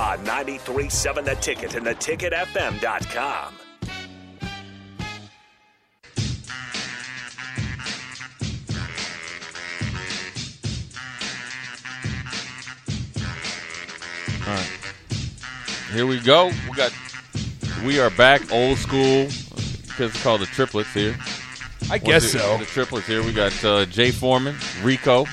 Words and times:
On 0.00 0.16
93.7 0.24 1.24
The 1.26 1.34
Ticket 1.34 1.74
and 1.74 1.84
theticketfm.com. 1.84 3.54
All 14.46 14.54
right. 14.54 14.70
Here 15.92 16.06
we 16.06 16.18
go. 16.20 16.50
We 16.68 16.76
got 16.76 16.92
we 17.84 18.00
are 18.00 18.10
back 18.10 18.50
old 18.52 18.78
school 18.78 19.24
because 19.86 20.10
it's 20.14 20.22
called 20.22 20.40
the 20.40 20.46
triplets 20.46 20.92
here. 20.94 21.16
I 21.90 21.98
guess 21.98 22.22
What's 22.22 22.34
it- 22.34 22.38
so. 22.38 22.56
The 22.58 22.64
triplets 22.64 23.06
here. 23.06 23.22
We 23.22 23.32
got 23.32 23.64
uh, 23.64 23.84
Jay 23.86 24.10
Foreman, 24.10 24.56
Rico. 24.82 25.26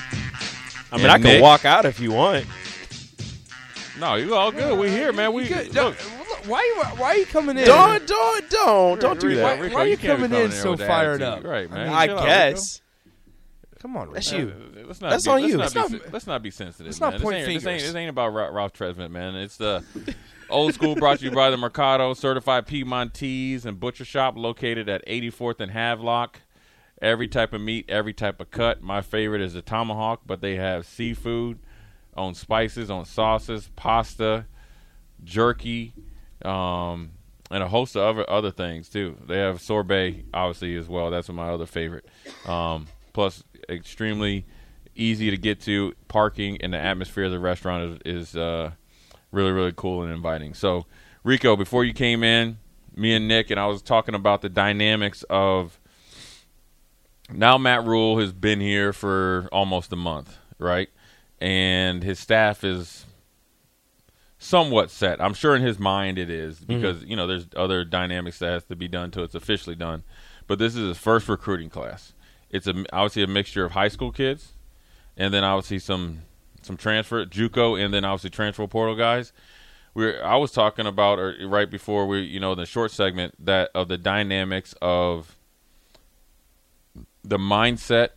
I 0.90 0.96
mean, 0.96 1.06
I 1.06 1.14
can 1.18 1.24
Nick. 1.24 1.42
walk 1.42 1.64
out 1.64 1.84
if 1.84 2.00
you 2.00 2.12
want. 2.12 2.46
No, 3.98 4.14
you 4.14 4.34
all 4.34 4.52
good. 4.52 4.78
We 4.78 4.90
here, 4.90 5.12
man. 5.12 5.32
We 5.32 5.48
Good. 5.48 5.74
look. 5.74 5.96
Why 6.46 6.62
you 6.62 6.82
why 7.00 7.08
are 7.10 7.16
you 7.16 7.26
coming 7.26 7.58
in? 7.58 7.64
Don't, 7.64 8.06
don't, 8.06 8.50
don't, 8.50 9.00
don't 9.00 9.20
do 9.20 9.26
Rico, 9.28 9.40
that. 9.40 9.60
Rico, 9.60 9.74
Why 9.74 9.80
are 9.82 9.86
you 9.86 9.96
can't 9.96 10.20
coming 10.20 10.32
in 10.38 10.52
so 10.52 10.76
fired 10.76 11.20
up? 11.20 11.44
Right, 11.44 11.70
man. 11.70 11.88
I 11.88 12.06
Chill 12.06 12.18
out, 12.18 12.24
guess. 12.24 12.80
Come 13.80 13.96
on, 13.96 14.12
That's 14.12 14.30
you. 14.32 14.46
Rico. 14.46 14.86
Let's 14.88 15.00
not 15.00 15.10
That's 15.10 15.24
be, 15.24 15.30
on 15.30 15.40
let's 15.40 15.50
you. 15.50 15.56
Not 15.56 15.62
Let's 15.62 15.74
be, 15.74 15.80
not- 15.80 15.90
sen- 15.90 16.12
let's 16.12 16.26
not 16.26 16.42
be 16.42 16.50
sensitive. 16.50 16.86
let's 16.86 17.00
not 17.00 17.12
point 17.20 17.22
this, 17.22 17.32
ain't, 17.34 17.46
this, 17.46 17.48
ain't, 17.54 17.62
fingers. 17.64 17.82
this 17.82 17.94
ain't 17.94 18.10
about 18.10 18.32
Ra- 18.32 18.48
Ralph 18.48 18.72
Tresvant, 18.72 19.10
man. 19.10 19.34
It's 19.36 19.56
the 19.56 19.84
old 20.48 20.74
school 20.74 20.94
brought 20.94 21.18
to 21.18 21.24
you 21.24 21.30
by 21.30 21.50
the 21.50 21.56
Mercado 21.56 22.14
Certified 22.14 22.66
Piedmontese 22.66 23.66
and 23.66 23.78
Butcher 23.78 24.04
Shop 24.04 24.34
located 24.36 24.88
at 24.88 25.06
84th 25.06 25.60
and 25.60 25.72
Havelock. 25.72 26.40
Every 27.00 27.28
type 27.28 27.52
of 27.52 27.60
meat, 27.60 27.84
every 27.88 28.12
type 28.12 28.40
of 28.40 28.50
cut. 28.50 28.82
My 28.82 29.00
favorite 29.02 29.40
is 29.42 29.54
the 29.54 29.62
tomahawk, 29.62 30.22
but 30.26 30.40
they 30.40 30.56
have 30.56 30.84
seafood 30.84 31.58
on 32.18 32.34
spices, 32.34 32.90
on 32.90 33.04
sauces, 33.04 33.70
pasta, 33.76 34.44
jerky, 35.24 35.94
um, 36.44 37.12
and 37.50 37.62
a 37.62 37.68
host 37.68 37.96
of 37.96 38.02
other 38.02 38.30
other 38.30 38.50
things 38.50 38.88
too. 38.88 39.16
They 39.26 39.38
have 39.38 39.60
sorbet, 39.60 40.24
obviously 40.34 40.76
as 40.76 40.88
well. 40.88 41.10
That's 41.10 41.28
my 41.30 41.48
other 41.48 41.66
favorite. 41.66 42.06
Um, 42.46 42.86
plus, 43.12 43.42
extremely 43.68 44.44
easy 44.94 45.30
to 45.30 45.38
get 45.38 45.60
to. 45.62 45.94
Parking 46.08 46.58
and 46.60 46.72
the 46.72 46.78
atmosphere 46.78 47.24
of 47.24 47.30
the 47.30 47.38
restaurant 47.38 48.00
is, 48.04 48.28
is 48.28 48.36
uh, 48.36 48.72
really 49.32 49.52
really 49.52 49.72
cool 49.74 50.02
and 50.02 50.12
inviting. 50.12 50.54
So, 50.54 50.86
Rico, 51.24 51.56
before 51.56 51.84
you 51.84 51.94
came 51.94 52.22
in, 52.22 52.58
me 52.94 53.14
and 53.14 53.28
Nick 53.28 53.50
and 53.50 53.58
I 53.58 53.66
was 53.66 53.82
talking 53.82 54.14
about 54.14 54.42
the 54.42 54.48
dynamics 54.48 55.24
of. 55.30 55.78
Now 57.30 57.58
Matt 57.58 57.84
Rhule 57.84 58.18
has 58.20 58.32
been 58.32 58.58
here 58.58 58.94
for 58.94 59.50
almost 59.52 59.92
a 59.92 59.96
month, 59.96 60.34
right? 60.58 60.88
And 61.40 62.02
his 62.02 62.18
staff 62.18 62.64
is 62.64 63.06
somewhat 64.38 64.90
set. 64.90 65.20
I'm 65.20 65.34
sure 65.34 65.54
in 65.54 65.62
his 65.62 65.78
mind 65.78 66.18
it 66.18 66.30
is 66.30 66.60
mm-hmm. 66.60 66.74
because 66.74 67.04
you 67.04 67.16
know 67.16 67.26
there's 67.26 67.46
other 67.56 67.84
dynamics 67.84 68.38
that 68.38 68.50
has 68.50 68.64
to 68.64 68.76
be 68.76 68.88
done 68.88 69.10
till 69.10 69.24
it's 69.24 69.34
officially 69.34 69.76
done. 69.76 70.04
But 70.46 70.58
this 70.58 70.74
is 70.74 70.88
his 70.88 70.98
first 70.98 71.28
recruiting 71.28 71.68
class. 71.68 72.14
It's 72.50 72.66
a 72.66 72.84
obviously 72.92 73.22
a 73.24 73.26
mixture 73.26 73.64
of 73.64 73.72
high 73.72 73.88
school 73.88 74.12
kids, 74.12 74.54
and 75.16 75.34
then 75.34 75.44
obviously 75.44 75.78
some 75.78 76.22
some 76.62 76.76
transfer 76.76 77.24
JUCO, 77.24 77.82
and 77.82 77.92
then 77.92 78.04
obviously 78.04 78.30
transfer 78.30 78.66
portal 78.66 78.96
guys. 78.96 79.32
We're 79.94 80.22
I 80.22 80.36
was 80.36 80.52
talking 80.52 80.86
about 80.86 81.18
or 81.18 81.34
right 81.46 81.70
before 81.70 82.06
we 82.06 82.20
you 82.20 82.40
know 82.40 82.54
the 82.54 82.66
short 82.66 82.92
segment 82.92 83.34
that 83.44 83.70
of 83.74 83.88
the 83.88 83.98
dynamics 83.98 84.74
of 84.80 85.36
the 87.24 87.38
mindset 87.38 88.10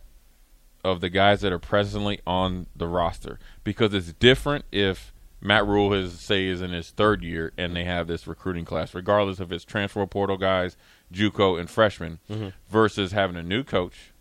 of 0.84 1.00
the 1.00 1.08
guys 1.08 1.40
that 1.40 1.52
are 1.52 1.58
presently 1.58 2.20
on 2.26 2.66
the 2.74 2.88
roster 2.88 3.38
because 3.62 3.94
it's 3.94 4.12
different 4.14 4.64
if 4.72 5.12
Matt 5.40 5.66
Rhule 5.66 5.92
is 5.92 6.18
say 6.20 6.46
is 6.46 6.62
in 6.62 6.70
his 6.70 6.90
third 6.90 7.22
year 7.22 7.52
and 7.56 7.74
they 7.74 7.84
have 7.84 8.06
this 8.06 8.26
recruiting 8.26 8.64
class, 8.64 8.94
regardless 8.94 9.40
if 9.40 9.50
it's 9.50 9.64
transfer 9.64 10.06
portal 10.06 10.36
guys, 10.36 10.76
JUCO, 11.12 11.58
and 11.58 11.68
freshmen, 11.68 12.20
mm-hmm. 12.30 12.48
versus 12.68 13.12
having 13.12 13.36
a 13.36 13.42
new 13.42 13.64
coach 13.64 14.12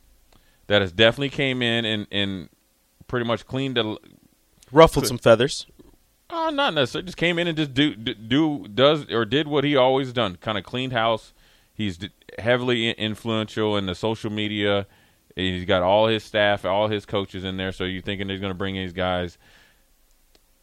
that 0.68 0.82
has 0.82 0.92
definitely 0.92 1.30
came 1.30 1.62
in 1.62 1.86
and, 1.86 2.08
and 2.12 2.50
pretty 3.08 3.26
much 3.26 3.46
cleaned 3.46 3.78
the 3.78 3.98
Ruffled 4.72 5.06
some 5.06 5.18
feathers. 5.18 5.68
Oh, 6.30 6.50
not 6.50 6.74
necessarily. 6.74 7.06
Just 7.06 7.18
came 7.18 7.38
in 7.38 7.48
and 7.48 7.58
just 7.58 7.74
do 7.74 7.94
do, 7.94 8.14
do 8.14 8.68
does 8.68 9.12
or 9.12 9.26
did 9.26 9.48
what 9.48 9.64
he 9.64 9.76
always 9.76 10.14
done. 10.14 10.38
Kind 10.38 10.58
of 10.58 10.64
cleaned 10.64 10.94
house. 10.94 11.34
He's 11.74 12.00
heavily 12.40 12.92
influential 12.92 13.76
in 13.76 13.86
the 13.86 13.96
social 13.96 14.32
media. 14.32 14.88
He's 15.36 15.66
got 15.66 15.82
all 15.82 16.08
his 16.08 16.24
staff, 16.24 16.66
all 16.66 16.88
his 16.88 17.06
coaches 17.06 17.44
in 17.44 17.58
there. 17.58 17.72
So 17.72 17.84
you're 17.84 18.02
thinking 18.02 18.30
he's 18.30 18.40
going 18.40 18.52
to 18.52 18.58
bring 18.58 18.76
these 18.76 18.94
guys. 18.94 19.38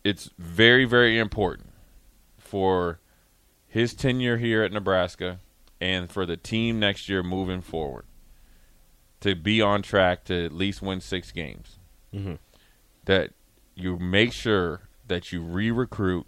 It's 0.04 0.30
very 0.38 0.84
very 0.84 1.18
important 1.18 1.70
for 2.38 3.00
his 3.66 3.94
tenure 3.94 4.38
here 4.38 4.62
at 4.62 4.72
Nebraska 4.72 5.40
and 5.80 6.10
for 6.10 6.24
the 6.26 6.36
team 6.36 6.80
next 6.80 7.08
year 7.08 7.22
moving 7.22 7.60
forward 7.60 8.04
to 9.20 9.34
be 9.34 9.60
on 9.60 9.82
track 9.82 10.24
to 10.24 10.44
at 10.44 10.52
least 10.52 10.80
win 10.82 11.00
six 11.00 11.32
games. 11.32 11.78
Mm-hmm. 12.14 12.34
That 13.04 13.32
you 13.74 13.98
make 13.98 14.32
sure 14.32 14.88
that 15.06 15.32
you 15.32 15.40
re-recruit 15.42 16.26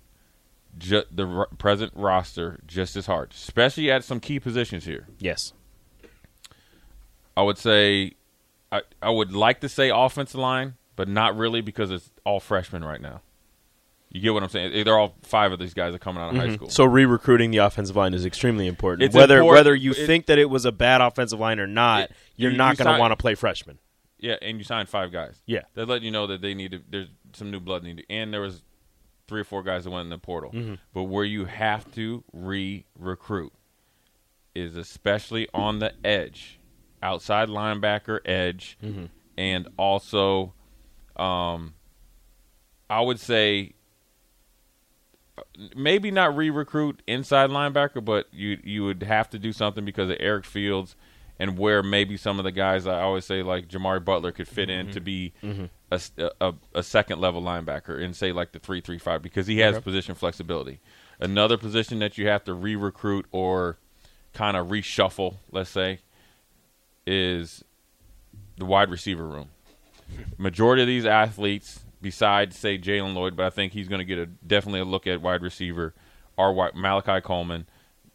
ju- 0.78 1.04
the 1.10 1.26
r- 1.26 1.48
present 1.58 1.92
roster 1.94 2.60
just 2.66 2.96
as 2.96 3.06
hard, 3.06 3.32
especially 3.32 3.90
at 3.90 4.04
some 4.04 4.20
key 4.20 4.40
positions 4.40 4.84
here. 4.84 5.06
Yes. 5.18 5.52
I 7.36 7.42
would 7.42 7.58
say, 7.58 8.12
I 8.72 8.82
I 9.02 9.10
would 9.10 9.32
like 9.32 9.60
to 9.60 9.68
say 9.68 9.90
offensive 9.90 10.40
line, 10.40 10.74
but 10.96 11.08
not 11.08 11.36
really 11.36 11.60
because 11.60 11.90
it's 11.90 12.10
all 12.24 12.40
freshmen 12.40 12.84
right 12.84 13.00
now. 13.00 13.20
You 14.12 14.20
get 14.20 14.34
what 14.34 14.42
I'm 14.42 14.48
saying? 14.48 14.84
They're 14.84 14.98
all 14.98 15.14
five 15.22 15.52
of 15.52 15.60
these 15.60 15.72
guys 15.72 15.94
are 15.94 15.98
coming 15.98 16.20
out 16.20 16.30
of 16.34 16.36
high 16.36 16.54
school. 16.54 16.68
So 16.68 16.84
re-recruiting 16.84 17.52
the 17.52 17.58
offensive 17.58 17.94
line 17.94 18.12
is 18.12 18.24
extremely 18.24 18.66
important. 18.66 19.04
It's 19.04 19.14
whether 19.14 19.38
important- 19.38 19.54
whether 19.56 19.74
you 19.74 19.92
it- 19.92 20.04
think 20.06 20.26
that 20.26 20.36
it 20.38 20.50
was 20.50 20.64
a 20.64 20.72
bad 20.72 21.00
offensive 21.00 21.38
line 21.38 21.60
or 21.60 21.68
not, 21.68 22.10
It- 22.10 22.16
you're 22.34 22.50
you- 22.50 22.56
not 22.56 22.76
you 22.78 22.84
going 22.84 22.94
to 22.96 22.98
want 23.00 23.12
to 23.12 23.16
play 23.16 23.36
freshmen. 23.36 23.78
Yeah, 24.18 24.34
and 24.42 24.58
you 24.58 24.64
signed 24.64 24.88
five 24.88 25.12
guys. 25.12 25.40
Yeah. 25.46 25.62
They're 25.74 25.86
letting 25.86 26.04
you 26.04 26.10
know 26.10 26.26
that 26.26 26.40
they 26.42 26.54
need 26.54 26.72
to. 26.72 26.82
There's 26.90 27.08
some 27.34 27.50
new 27.52 27.60
blood 27.60 27.84
needed, 27.84 28.04
and 28.10 28.34
there 28.34 28.40
was 28.40 28.62
three 29.28 29.40
or 29.42 29.44
four 29.44 29.62
guys 29.62 29.84
that 29.84 29.90
went 29.90 30.04
in 30.06 30.10
the 30.10 30.18
portal. 30.18 30.50
Mm-hmm. 30.50 30.74
But 30.92 31.04
where 31.04 31.24
you 31.24 31.44
have 31.46 31.90
to 31.94 32.24
re-recruit 32.32 33.52
is 34.54 34.76
especially 34.76 35.48
on 35.54 35.78
the 35.78 35.94
edge, 36.04 36.58
outside 37.02 37.48
linebacker 37.48 38.20
edge, 38.26 38.76
Mm-hmm. 38.82 39.04
and 39.38 39.68
also, 39.76 40.52
um, 41.16 41.74
I 42.88 43.00
would 43.00 43.20
say 43.20 43.72
maybe 45.74 46.10
not 46.10 46.36
re-recruit 46.36 47.02
inside 47.06 47.50
linebacker, 47.50 48.04
but 48.04 48.26
you 48.32 48.58
you 48.62 48.84
would 48.84 49.02
have 49.02 49.30
to 49.30 49.38
do 49.38 49.52
something 49.52 49.84
because 49.84 50.10
of 50.10 50.16
Eric 50.20 50.44
Fields 50.44 50.96
and 51.38 51.56
where 51.56 51.82
maybe 51.82 52.16
some 52.18 52.38
of 52.38 52.44
the 52.44 52.52
guys 52.52 52.86
I 52.86 53.00
always 53.00 53.24
say 53.24 53.42
like 53.42 53.68
Jamari 53.68 54.04
Butler 54.04 54.32
could 54.32 54.48
fit 54.48 54.68
in 54.68 54.90
to 54.92 55.00
be 55.00 55.32
a 55.90 56.82
second 56.82 57.20
level 57.20 57.42
linebacker 57.42 58.02
and 58.02 58.14
say 58.14 58.32
like 58.32 58.52
the 58.52 58.58
three 58.58 58.80
three 58.80 58.98
five 58.98 59.22
because 59.22 59.46
he 59.46 59.58
has 59.60 59.80
position 59.80 60.14
flexibility. 60.14 60.80
Another 61.18 61.56
position 61.56 61.98
that 62.00 62.16
you 62.18 62.28
have 62.28 62.44
to 62.44 62.54
re-recruit 62.54 63.26
or 63.30 63.76
kind 64.32 64.56
of 64.56 64.68
reshuffle, 64.68 65.36
let's 65.50 65.68
say, 65.70 65.98
is 67.10 67.64
the 68.56 68.64
wide 68.64 68.88
receiver 68.88 69.26
room. 69.26 69.50
Majority 70.38 70.82
of 70.82 70.88
these 70.88 71.04
athletes, 71.04 71.80
besides 72.00 72.56
say 72.56 72.78
Jalen 72.78 73.14
Lloyd, 73.14 73.36
but 73.36 73.46
I 73.46 73.50
think 73.50 73.72
he's 73.72 73.88
going 73.88 73.98
to 73.98 74.04
get 74.04 74.18
a 74.18 74.26
definitely 74.26 74.80
a 74.80 74.84
look 74.84 75.06
at 75.06 75.20
wide 75.20 75.42
receiver, 75.42 75.92
are 76.38 76.52
White, 76.52 76.74
Malachi 76.74 77.20
Coleman, 77.20 77.66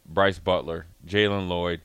Bryce 0.06 0.38
Butler, 0.38 0.86
Jalen 1.06 1.48
Lloyd, 1.48 1.82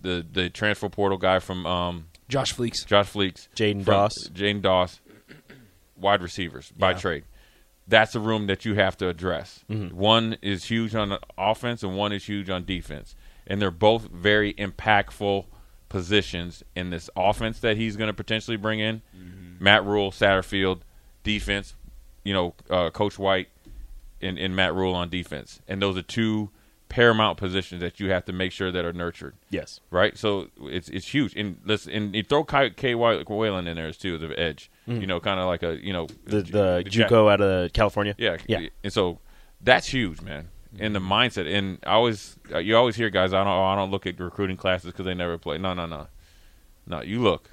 the 0.00 0.24
the 0.30 0.48
transfer 0.48 0.88
portal 0.88 1.18
guy 1.18 1.38
from 1.38 1.66
um, 1.66 2.06
Josh 2.28 2.54
Fleeks. 2.54 2.84
Josh 2.86 3.12
Fleeks, 3.12 3.48
Jaden 3.54 3.84
Doss. 3.84 4.14
Jaden 4.28 4.62
Doss, 4.62 5.00
wide 5.96 6.22
receivers 6.22 6.72
by 6.76 6.94
trade. 6.94 7.24
That's 7.86 8.14
a 8.14 8.20
room 8.20 8.46
that 8.48 8.64
you 8.64 8.74
have 8.74 8.96
to 8.98 9.08
address. 9.08 9.64
One 9.68 10.36
is 10.42 10.64
huge 10.64 10.94
on 10.94 11.18
offense, 11.38 11.82
and 11.82 11.96
one 11.96 12.12
is 12.12 12.26
huge 12.26 12.50
on 12.50 12.64
defense, 12.64 13.16
and 13.46 13.60
they're 13.62 13.70
both 13.70 14.08
very 14.08 14.52
impactful 14.54 15.46
positions 15.88 16.62
in 16.74 16.90
this 16.90 17.08
offense 17.16 17.60
that 17.60 17.76
he's 17.76 17.96
going 17.96 18.08
to 18.08 18.14
potentially 18.14 18.56
bring 18.56 18.80
in. 18.80 19.02
Matt 19.60 19.84
Rhule, 19.84 20.10
Satterfield, 20.10 20.80
defense. 21.24 21.74
You 22.24 22.34
know, 22.34 22.54
uh, 22.68 22.90
Coach 22.90 23.18
White 23.18 23.48
and, 24.20 24.38
and 24.38 24.54
Matt 24.54 24.74
Rhule 24.74 24.94
on 24.94 25.08
defense, 25.08 25.60
and 25.66 25.80
those 25.80 25.96
are 25.96 26.02
two 26.02 26.50
paramount 26.90 27.36
positions 27.38 27.80
that 27.82 28.00
you 28.00 28.10
have 28.10 28.24
to 28.24 28.32
make 28.32 28.50
sure 28.50 28.72
that 28.72 28.82
are 28.84 28.92
nurtured 28.94 29.34
Yes. 29.50 29.80
right? 29.90 30.16
So 30.16 30.48
it's 30.62 30.88
it's 30.90 31.06
huge. 31.06 31.34
And 31.36 31.58
listen, 31.64 31.92
and 31.92 32.14
you 32.14 32.22
throw 32.22 32.44
K. 32.44 32.70
K. 32.70 32.94
Whalen 32.94 33.66
in 33.66 33.76
there 33.76 33.86
as 33.88 33.96
too, 33.96 34.18
the 34.18 34.38
edge. 34.38 34.70
You 34.86 35.06
know, 35.06 35.20
kind 35.20 35.38
of 35.38 35.46
like 35.46 35.62
a 35.62 35.78
you 35.84 35.92
know 35.92 36.06
The 36.24 36.42
the 36.42 36.84
Jack- 36.88 37.10
JUCO 37.10 37.30
out 37.32 37.40
of 37.40 37.72
California. 37.72 38.14
Yeah, 38.18 38.36
Yeah. 38.46 38.68
And 38.84 38.92
so 38.92 39.18
that's 39.60 39.86
huge, 39.88 40.20
man. 40.22 40.48
And 40.80 40.94
the 40.94 41.00
mindset. 41.00 41.52
And 41.52 41.78
I 41.84 41.92
always 41.92 42.36
uh, 42.52 42.58
you 42.58 42.76
always 42.76 42.96
hear 42.96 43.10
guys. 43.10 43.32
I 43.32 43.44
don't 43.44 43.48
I 43.48 43.74
don't 43.74 43.90
look 43.90 44.06
at 44.06 44.18
recruiting 44.20 44.56
classes 44.56 44.92
because 44.92 45.04
they 45.06 45.14
never 45.14 45.38
play. 45.38 45.58
No, 45.58 45.74
no, 45.74 45.86
no, 45.86 46.08
no. 46.86 47.02
You 47.02 47.20
look. 47.20 47.50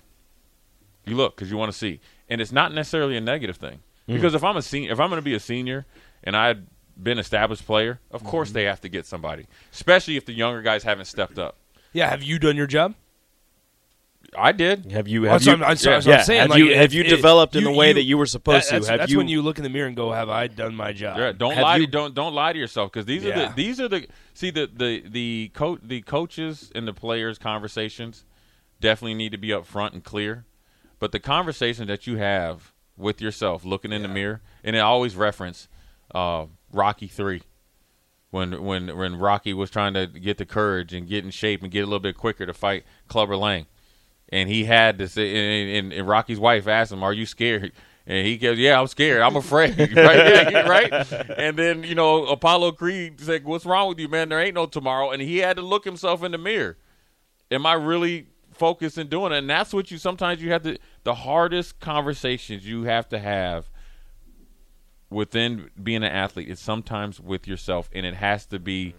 You 1.06 1.16
look 1.16 1.36
because 1.36 1.52
you 1.52 1.58
want 1.58 1.72
to 1.72 1.78
see, 1.78 2.00
and 2.30 2.42
it's 2.42 2.52
not 2.52 2.74
necessarily 2.74 3.16
a 3.16 3.22
negative 3.22 3.58
thing. 3.58 3.80
Because 4.08 4.34
if 4.36 4.44
I'm 4.44 4.58
a 4.58 4.62
senior, 4.62 4.92
if 4.92 5.00
I'm 5.00 5.10
going 5.10 5.20
to 5.22 5.26
be 5.26 5.34
a 5.34 5.40
senior, 5.40 5.86
and 6.24 6.36
I've 6.38 6.62
been 7.02 7.20
established 7.20 7.66
player, 7.66 8.00
of 8.12 8.24
course 8.24 8.52
they 8.52 8.64
have 8.64 8.82
to 8.82 8.90
get 8.90 9.06
somebody, 9.06 9.48
especially 9.74 10.16
if 10.18 10.26
the 10.26 10.34
younger 10.34 10.62
guys 10.62 10.84
haven't 10.84 11.06
stepped 11.06 11.38
up. 11.40 11.58
Yeah, 11.94 12.10
have 12.10 12.24
you 12.24 12.40
done 12.40 12.56
your 12.56 12.68
job? 12.68 12.96
I 14.38 14.52
did. 14.52 14.92
Have 14.92 15.08
you? 15.08 15.22
Well, 15.24 15.32
Have 15.32 15.42
that's 15.42 15.46
you? 15.46 15.52
I'm- 15.54 15.60
that's 15.62 15.86
yeah. 15.86 15.92
I'm- 15.92 16.02
that's 16.04 16.08
I'm 16.22 16.26
saying. 16.26 16.42
Have 16.42 16.50
Like, 16.52 16.60
you? 16.60 16.70
if- 16.72 16.78
Have 16.78 16.94
you 16.94 17.04
if- 17.04 17.10
developed 17.10 17.56
in 17.56 17.62
you- 17.64 17.68
the 17.72 17.74
way 17.78 17.88
you- 17.90 17.94
that 17.96 18.04
you 18.04 18.18
were 18.18 18.26
supposed 18.26 18.68
That- 18.68 18.72
that's, 18.74 18.86
to? 18.88 18.92
Have 18.92 19.00
that's 19.02 19.12
you? 19.12 19.18
when 19.18 19.28
you 19.28 19.42
look 19.42 19.58
in 19.58 19.64
the 19.64 19.70
mirror 19.70 19.88
and 19.88 19.96
go, 19.96 20.12
"Have 20.12 20.30
I 20.30 20.48
done 20.48 20.76
my 20.76 20.92
job?" 20.94 21.18
Yeah, 21.18 21.32
don't 21.32 21.54
Have 21.54 21.64
lie. 21.64 21.78
you- 21.78 21.86
to, 21.86 21.92
don't 21.92 22.14
don't 22.14 22.34
lie 22.34 22.54
to 22.54 22.60
yourself 22.60 22.92
because 22.92 23.06
these 23.06 23.26
are 23.26 23.32
the 23.34 23.54
these 23.56 23.80
are 23.80 23.88
the 23.88 24.08
see 24.34 24.50
the 24.52 24.70
the 24.74 25.04
the 25.08 25.50
coach 25.54 25.80
the 25.84 26.02
coaches 26.02 26.72
and 26.76 26.88
the 26.88 26.94
players 26.94 27.38
conversations 27.38 28.26
definitely 28.82 29.14
need 29.16 29.32
to 29.32 29.38
be 29.38 29.54
up 29.54 29.66
front 29.66 29.94
and 29.94 30.04
clear, 30.04 30.46
but 31.00 31.12
the 31.12 31.20
conversation 31.20 31.88
that 31.88 32.06
you 32.08 32.18
have 32.18 32.74
with 32.98 33.22
yourself, 33.22 33.66
looking 33.66 33.92
in 33.92 34.02
the 34.02 34.08
mirror, 34.08 34.42
and 34.64 34.76
I 34.76 34.80
always 34.82 35.16
reference 35.16 35.68
uh, 36.14 36.46
Rocky 36.72 37.08
three. 37.08 37.42
When, 38.32 38.64
when 38.66 38.98
when 38.98 39.16
Rocky 39.18 39.54
was 39.54 39.70
trying 39.70 39.94
to 39.94 40.08
get 40.08 40.38
the 40.38 40.46
courage 40.46 40.94
and 40.94 41.08
get 41.08 41.24
in 41.24 41.32
shape 41.32 41.64
and 41.64 41.72
get 41.72 41.82
a 41.82 41.86
little 41.86 42.00
bit 42.02 42.18
quicker 42.18 42.46
to 42.46 42.54
fight 42.54 42.84
Clubber 43.08 43.38
Lang, 43.38 43.66
and 44.30 44.50
he 44.50 44.66
had 44.66 44.98
to 45.00 45.08
say, 45.08 45.30
and, 45.30 45.86
and, 45.86 45.94
and 45.94 46.08
Rocky's 46.08 46.40
wife 46.40 46.68
asked 46.68 46.92
him, 46.92 47.04
"Are 47.04 47.14
you 47.14 47.26
scared?" 47.26 47.72
And 48.08 48.26
he 48.26 48.38
goes, 48.38 48.58
"Yeah, 48.58 48.80
I'm 48.80 48.88
scared. 48.88 49.22
I'm 49.22 49.36
afraid." 49.36 49.78
right? 49.80 49.92
Yeah, 49.92 50.68
right? 50.68 51.12
And 51.38 51.58
then 51.58 51.84
you 51.84 51.96
know 51.96 52.26
Apollo 52.28 52.74
Creed 52.74 53.20
said, 53.20 53.46
"What's 53.46 53.66
wrong 53.66 53.90
with 53.90 54.00
you, 54.00 54.08
man? 54.08 54.30
There 54.30 54.40
ain't 54.40 54.56
no 54.56 54.66
tomorrow." 54.66 55.12
And 55.12 55.22
he 55.22 55.38
had 55.38 55.58
to 55.58 55.64
look 55.64 55.86
himself 55.86 56.24
in 56.24 56.32
the 56.32 56.38
mirror. 56.38 56.78
Am 57.52 57.66
I 57.66 57.74
really 57.74 58.28
focused 58.52 58.98
in 58.98 59.08
doing 59.08 59.32
it? 59.32 59.40
And 59.40 59.50
that's 59.50 59.74
what 59.74 59.92
you 59.92 59.98
sometimes 59.98 60.42
you 60.42 60.52
have 60.52 60.64
to. 60.64 60.78
The 61.04 61.16
hardest 61.16 61.80
conversations 61.80 62.68
you 62.68 62.84
have 62.84 63.10
to 63.10 63.20
have 63.20 63.70
within 65.10 65.70
being 65.82 66.04
an 66.04 66.12
athlete 66.12 66.50
is 66.50 66.60
sometimes 66.60 67.20
with 67.20 67.48
yourself, 67.48 67.90
and 67.94 68.06
it 68.06 68.16
has 68.16 68.46
to 68.48 68.60
be. 68.60 68.96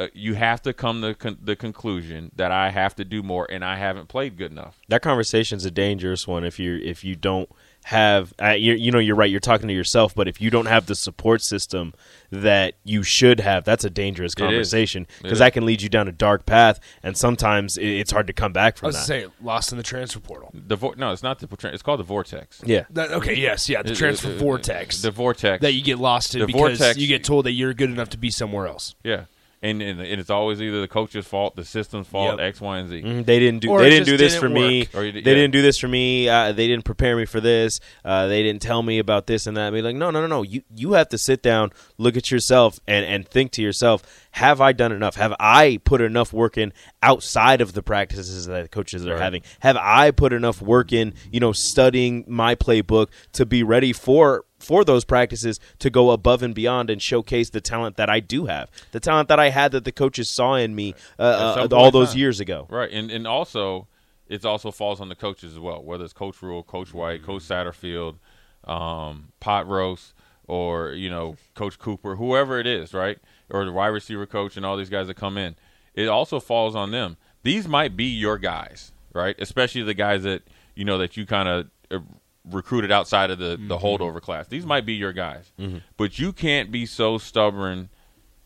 Uh, 0.00 0.06
you 0.14 0.34
have 0.34 0.62
to 0.62 0.72
come 0.72 1.02
to 1.02 1.14
con- 1.14 1.38
the 1.42 1.54
conclusion 1.56 2.30
that 2.36 2.50
I 2.50 2.70
have 2.70 2.94
to 2.96 3.04
do 3.04 3.22
more, 3.22 3.46
and 3.50 3.64
I 3.64 3.76
haven't 3.76 4.08
played 4.08 4.36
good 4.36 4.50
enough. 4.52 4.78
that 4.88 5.02
conversation's 5.02 5.64
a 5.64 5.70
dangerous 5.70 6.26
one 6.26 6.42
if 6.44 6.58
you 6.58 6.80
if 6.82 7.04
you 7.04 7.14
don't 7.16 7.48
have 7.84 8.34
uh, 8.42 8.48
you, 8.50 8.74
you 8.74 8.90
know 8.90 8.98
you're 8.98 9.16
right 9.16 9.30
you're 9.30 9.40
talking 9.40 9.66
to 9.66 9.72
yourself 9.74 10.14
but 10.14 10.28
if 10.28 10.38
you 10.38 10.50
don't 10.50 10.66
have 10.66 10.84
the 10.84 10.94
support 10.94 11.40
system 11.40 11.94
that 12.30 12.74
you 12.84 13.02
should 13.02 13.40
have 13.40 13.64
that's 13.64 13.84
a 13.84 13.90
dangerous 13.90 14.34
conversation 14.34 15.06
because 15.22 15.38
that 15.38 15.54
can 15.54 15.64
lead 15.64 15.80
you 15.80 15.88
down 15.88 16.06
a 16.06 16.12
dark 16.12 16.44
path 16.44 16.78
and 17.02 17.16
sometimes 17.16 17.78
it- 17.78 17.86
it's 17.86 18.10
hard 18.12 18.26
to 18.26 18.34
come 18.34 18.52
back 18.52 18.76
from 18.76 18.88
I 18.88 18.90
from 18.92 18.98
was 18.98 19.06
that 19.08 19.14
to 19.22 19.28
say 19.28 19.34
lost 19.42 19.72
in 19.72 19.78
the 19.78 19.82
transfer 19.84 20.20
portal. 20.20 20.50
The 20.52 20.76
vo- 20.76 20.94
no, 20.98 21.10
it's 21.12 21.22
not 21.22 21.38
the. 21.38 21.48
portray- 21.48 21.72
It's 21.72 21.82
called 21.82 22.00
the 22.00 22.04
vortex. 22.04 22.60
yeah 22.66 22.84
That, 22.90 23.12
okay, 23.12 23.34
yes, 23.34 23.68
yeah, 23.68 23.82
the 23.82 23.92
Uh, 23.92 23.94
transfer 23.94 24.28
uh, 24.32 24.36
vortex 24.36 25.00
The 25.00 25.10
vortex. 25.10 25.62
that 25.62 25.72
you 25.72 25.82
get 25.82 25.98
lost 25.98 26.34
in 26.34 26.40
the 26.40 26.46
because 26.46 26.78
vortex- 26.78 26.98
you 26.98 27.06
get 27.06 27.24
told 27.24 27.46
that 27.46 27.52
you're 27.52 27.72
good 27.74 27.90
enough 27.90 28.10
to 28.10 28.18
be 28.18 28.30
somewhere 28.30 28.66
else. 28.66 28.94
Yeah, 29.02 29.24
and, 29.62 29.82
and 29.82 30.00
and 30.00 30.20
it's 30.20 30.30
always 30.30 30.62
either 30.62 30.80
the 30.80 30.88
coach's 30.88 31.26
fault, 31.26 31.54
the 31.54 31.64
system's 31.64 32.06
fault, 32.06 32.38
Yep. 32.38 32.48
X, 32.48 32.60
Y, 32.62 32.78
and 32.78 32.88
Z. 32.88 33.02
Mhm, 33.02 33.26
they 33.26 33.38
didn't 33.38 33.60
do 33.60 33.70
Or 33.70 33.80
they 33.82 33.90
didn't 33.90 34.06
do 34.06 34.16
this 34.16 34.32
didn't 34.32 34.40
for 34.42 34.48
me 34.48 34.80
work. 34.80 34.94
Or 34.94 35.04
you 35.04 35.12
they 35.12 35.20
did- 35.20 35.26
yeah. 35.26 35.34
didn't 35.34 35.52
do 35.52 35.62
this 35.62 35.78
for 35.78 35.88
me 35.88 36.28
uh, 36.28 36.52
they 36.52 36.66
didn't 36.66 36.84
prepare 36.86 37.14
me 37.16 37.26
for 37.26 37.40
this 37.40 37.78
uh, 38.04 38.26
they 38.26 38.42
didn't 38.42 38.62
tell 38.62 38.82
me 38.82 38.98
about 38.98 39.26
this 39.26 39.46
and 39.46 39.56
that 39.58 39.70
be 39.72 39.82
like 39.82 39.96
no 39.96 40.10
no 40.10 40.20
no 40.22 40.26
no 40.26 40.42
you 40.42 40.62
you 40.74 40.94
have 40.94 41.08
to 41.10 41.18
sit 41.18 41.42
down 41.42 41.70
look 41.98 42.16
at 42.16 42.30
yourself 42.30 42.80
and 42.88 43.04
and 43.04 43.28
think 43.28 43.50
to 43.52 43.62
yourself 43.62 44.02
have 44.32 44.60
I 44.62 44.72
done 44.72 44.92
enough 44.92 45.16
have 45.16 45.34
I 45.38 45.78
put 45.84 46.00
enough 46.00 46.32
work 46.32 46.56
in 46.56 46.72
outside 47.02 47.60
of 47.60 47.72
the 47.74 47.82
practices 47.82 48.46
that 48.46 48.62
the 48.62 48.68
coaches 48.68 49.06
are 49.06 49.10
Right. 49.12 49.20
having 49.20 49.42
have 49.60 49.76
I 49.76 50.10
put 50.10 50.32
enough 50.32 50.62
work 50.62 50.92
in 50.92 51.12
you 51.30 51.40
know 51.40 51.52
studying 51.52 52.24
my 52.26 52.54
playbook 52.54 53.08
to 53.32 53.44
be 53.44 53.62
ready 53.62 53.92
for 53.92 54.44
for 54.60 54.84
those 54.84 55.04
practices 55.04 55.58
to 55.78 55.90
go 55.90 56.10
above 56.10 56.42
and 56.42 56.54
beyond 56.54 56.90
and 56.90 57.02
showcase 57.02 57.50
the 57.50 57.60
talent 57.60 57.96
that 57.96 58.08
I 58.08 58.20
do 58.20 58.46
have, 58.46 58.70
the 58.92 59.00
talent 59.00 59.28
that 59.28 59.40
I 59.40 59.50
had 59.50 59.72
that 59.72 59.84
the 59.84 59.92
coaches 59.92 60.28
saw 60.28 60.54
in 60.54 60.74
me 60.74 60.94
uh, 61.18 61.22
uh, 61.70 61.74
all 61.74 61.90
those 61.90 62.10
time. 62.10 62.18
years 62.18 62.40
ago. 62.40 62.66
Right, 62.70 62.90
and 62.90 63.10
and 63.10 63.26
also 63.26 63.88
it 64.28 64.44
also 64.44 64.70
falls 64.70 65.00
on 65.00 65.08
the 65.08 65.16
coaches 65.16 65.52
as 65.52 65.58
well, 65.58 65.82
whether 65.82 66.04
it's 66.04 66.12
Coach 66.12 66.40
Rhule, 66.40 66.62
Coach 66.62 66.94
White, 66.94 67.24
Coach 67.24 67.42
Satterfield, 67.42 68.16
um, 68.64 69.32
Pot 69.40 69.66
Roast, 69.66 70.14
or 70.46 70.92
you 70.92 71.10
know 71.10 71.36
Coach 71.54 71.78
Cooper, 71.78 72.16
whoever 72.16 72.60
it 72.60 72.66
is, 72.66 72.94
right, 72.94 73.18
or 73.50 73.64
the 73.64 73.72
wide 73.72 73.88
receiver 73.88 74.26
coach, 74.26 74.56
and 74.56 74.64
all 74.64 74.76
these 74.76 74.90
guys 74.90 75.08
that 75.08 75.14
come 75.14 75.36
in. 75.36 75.56
It 75.94 76.06
also 76.06 76.38
falls 76.38 76.76
on 76.76 76.92
them. 76.92 77.16
These 77.42 77.66
might 77.66 77.96
be 77.96 78.04
your 78.04 78.38
guys, 78.38 78.92
right? 79.12 79.34
Especially 79.38 79.82
the 79.82 79.94
guys 79.94 80.22
that 80.22 80.42
you 80.74 80.84
know 80.84 80.98
that 80.98 81.16
you 81.16 81.26
kind 81.26 81.48
of 81.48 82.02
recruited 82.50 82.90
outside 82.92 83.30
of 83.30 83.38
the 83.38 83.56
the 83.56 83.76
mm-hmm. 83.76 83.84
holdover 83.84 84.20
class. 84.20 84.48
These 84.48 84.66
might 84.66 84.86
be 84.86 84.94
your 84.94 85.12
guys, 85.12 85.52
mm-hmm. 85.58 85.78
but 85.96 86.18
you 86.18 86.32
can't 86.32 86.70
be 86.70 86.86
so 86.86 87.18
stubborn 87.18 87.88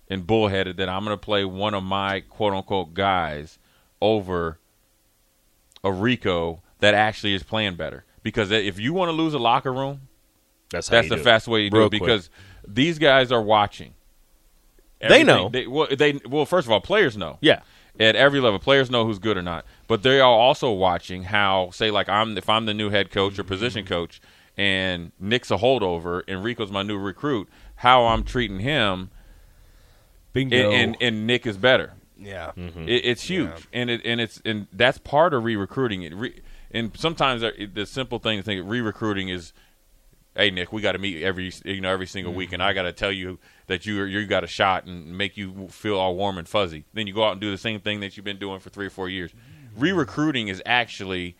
and 0.08 0.26
bullheaded 0.26 0.76
that 0.76 0.88
I'm 0.88 1.04
going 1.04 1.16
to 1.16 1.20
play 1.20 1.44
one 1.44 1.74
of 1.74 1.82
my 1.82 2.20
quote 2.20 2.52
unquote 2.52 2.94
guys 2.94 3.58
over 4.00 4.58
a 5.82 5.92
Rico 5.92 6.62
that 6.80 6.94
actually 6.94 7.34
is 7.34 7.42
playing 7.42 7.76
better. 7.76 8.04
Because 8.22 8.50
if 8.50 8.78
you 8.78 8.92
want 8.94 9.10
to 9.10 9.12
lose 9.12 9.34
a 9.34 9.38
locker 9.38 9.72
room, 9.72 10.08
That's 10.70 10.88
how 10.88 10.96
that's 10.96 11.08
the 11.08 11.16
do 11.16 11.20
it. 11.20 11.24
fast 11.24 11.46
way 11.46 11.62
you 11.62 11.70
do 11.70 11.76
Real 11.76 11.86
it. 11.86 11.90
quick. 11.90 12.00
Because 12.00 12.30
these 12.66 12.98
guys 12.98 13.30
are 13.30 13.42
watching. 13.42 13.94
They 15.06 15.22
know. 15.22 15.50
They, 15.50 15.66
well, 15.66 15.88
they 15.94 16.20
well, 16.26 16.46
first 16.46 16.66
of 16.66 16.72
all, 16.72 16.80
players 16.80 17.16
know. 17.16 17.38
Yeah. 17.42 17.60
At 18.00 18.16
every 18.16 18.40
level, 18.40 18.58
players 18.58 18.90
know 18.90 19.06
who's 19.06 19.20
good 19.20 19.36
or 19.36 19.42
not. 19.42 19.64
But 19.86 20.02
they 20.02 20.18
are 20.18 20.28
also 20.28 20.72
watching 20.72 21.24
how, 21.24 21.70
say, 21.70 21.90
like 21.92 22.08
I'm 22.08 22.36
if 22.36 22.48
I'm 22.48 22.66
the 22.66 22.74
new 22.74 22.90
head 22.90 23.10
coach 23.10 23.38
or 23.38 23.44
position 23.44 23.84
mm-hmm. 23.84 23.94
coach, 23.94 24.20
and 24.56 25.12
Nick's 25.20 25.50
a 25.50 25.56
holdover, 25.56 26.22
and 26.26 26.42
Rico's 26.42 26.72
my 26.72 26.82
new 26.82 26.98
recruit, 26.98 27.48
how 27.76 28.06
I'm 28.06 28.24
treating 28.24 28.60
him, 28.60 29.10
Bingo. 30.32 30.56
and, 30.56 30.74
and, 30.74 30.96
and 31.00 31.26
Nick 31.26 31.46
is 31.46 31.56
better. 31.56 31.92
yeah. 32.18 32.52
Mm-hmm. 32.56 32.88
It, 32.88 33.04
it's 33.04 33.22
huge, 33.24 33.68
and 33.72 33.90
it 33.90 34.00
and 34.04 34.20
it's 34.20 34.40
and 34.44 34.66
that's 34.72 34.98
part 34.98 35.34
of 35.34 35.44
re-recruiting. 35.44 36.02
It 36.02 36.14
re, 36.14 36.40
and 36.70 36.90
sometimes 36.96 37.42
uh, 37.42 37.52
the 37.56 37.66
the 37.66 37.86
simple 37.86 38.18
thing 38.18 38.38
to 38.38 38.42
think 38.42 38.62
re-recruiting 38.68 39.28
is, 39.28 39.52
hey 40.36 40.50
Nick, 40.50 40.72
we 40.72 40.82
got 40.82 40.92
to 40.92 40.98
meet 40.98 41.22
every 41.22 41.52
you 41.64 41.80
know 41.80 41.90
every 41.90 42.06
single 42.06 42.32
week, 42.32 42.52
and 42.52 42.62
I 42.62 42.72
got 42.72 42.82
to 42.82 42.92
tell 42.92 43.12
you 43.12 43.38
that 43.66 43.86
you 43.86 44.02
you 44.04 44.26
got 44.26 44.44
a 44.44 44.48
shot 44.48 44.84
and 44.84 45.16
make 45.16 45.36
you 45.36 45.68
feel 45.68 45.98
all 45.98 46.16
warm 46.16 46.38
and 46.38 46.48
fuzzy. 46.48 46.84
Then 46.92 47.06
you 47.06 47.14
go 47.14 47.24
out 47.24 47.32
and 47.32 47.40
do 47.40 47.50
the 47.50 47.58
same 47.58 47.80
thing 47.80 48.00
that 48.00 48.16
you've 48.16 48.24
been 48.24 48.38
doing 48.38 48.60
for 48.60 48.70
three 48.70 48.86
or 48.86 48.90
four 48.90 49.08
years. 49.08 49.32
Re-recruiting 49.76 50.48
is 50.48 50.62
actually 50.64 51.36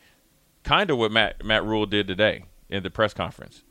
kind 0.63 0.91
of 0.91 0.99
what 0.99 1.13
Matt 1.13 1.45
Matt 1.45 1.65
Rhule 1.65 1.87
did 1.87 2.07
today 2.07 2.45
in 2.69 2.83
the 2.83 2.91
press 2.91 3.15
conference. 3.15 3.63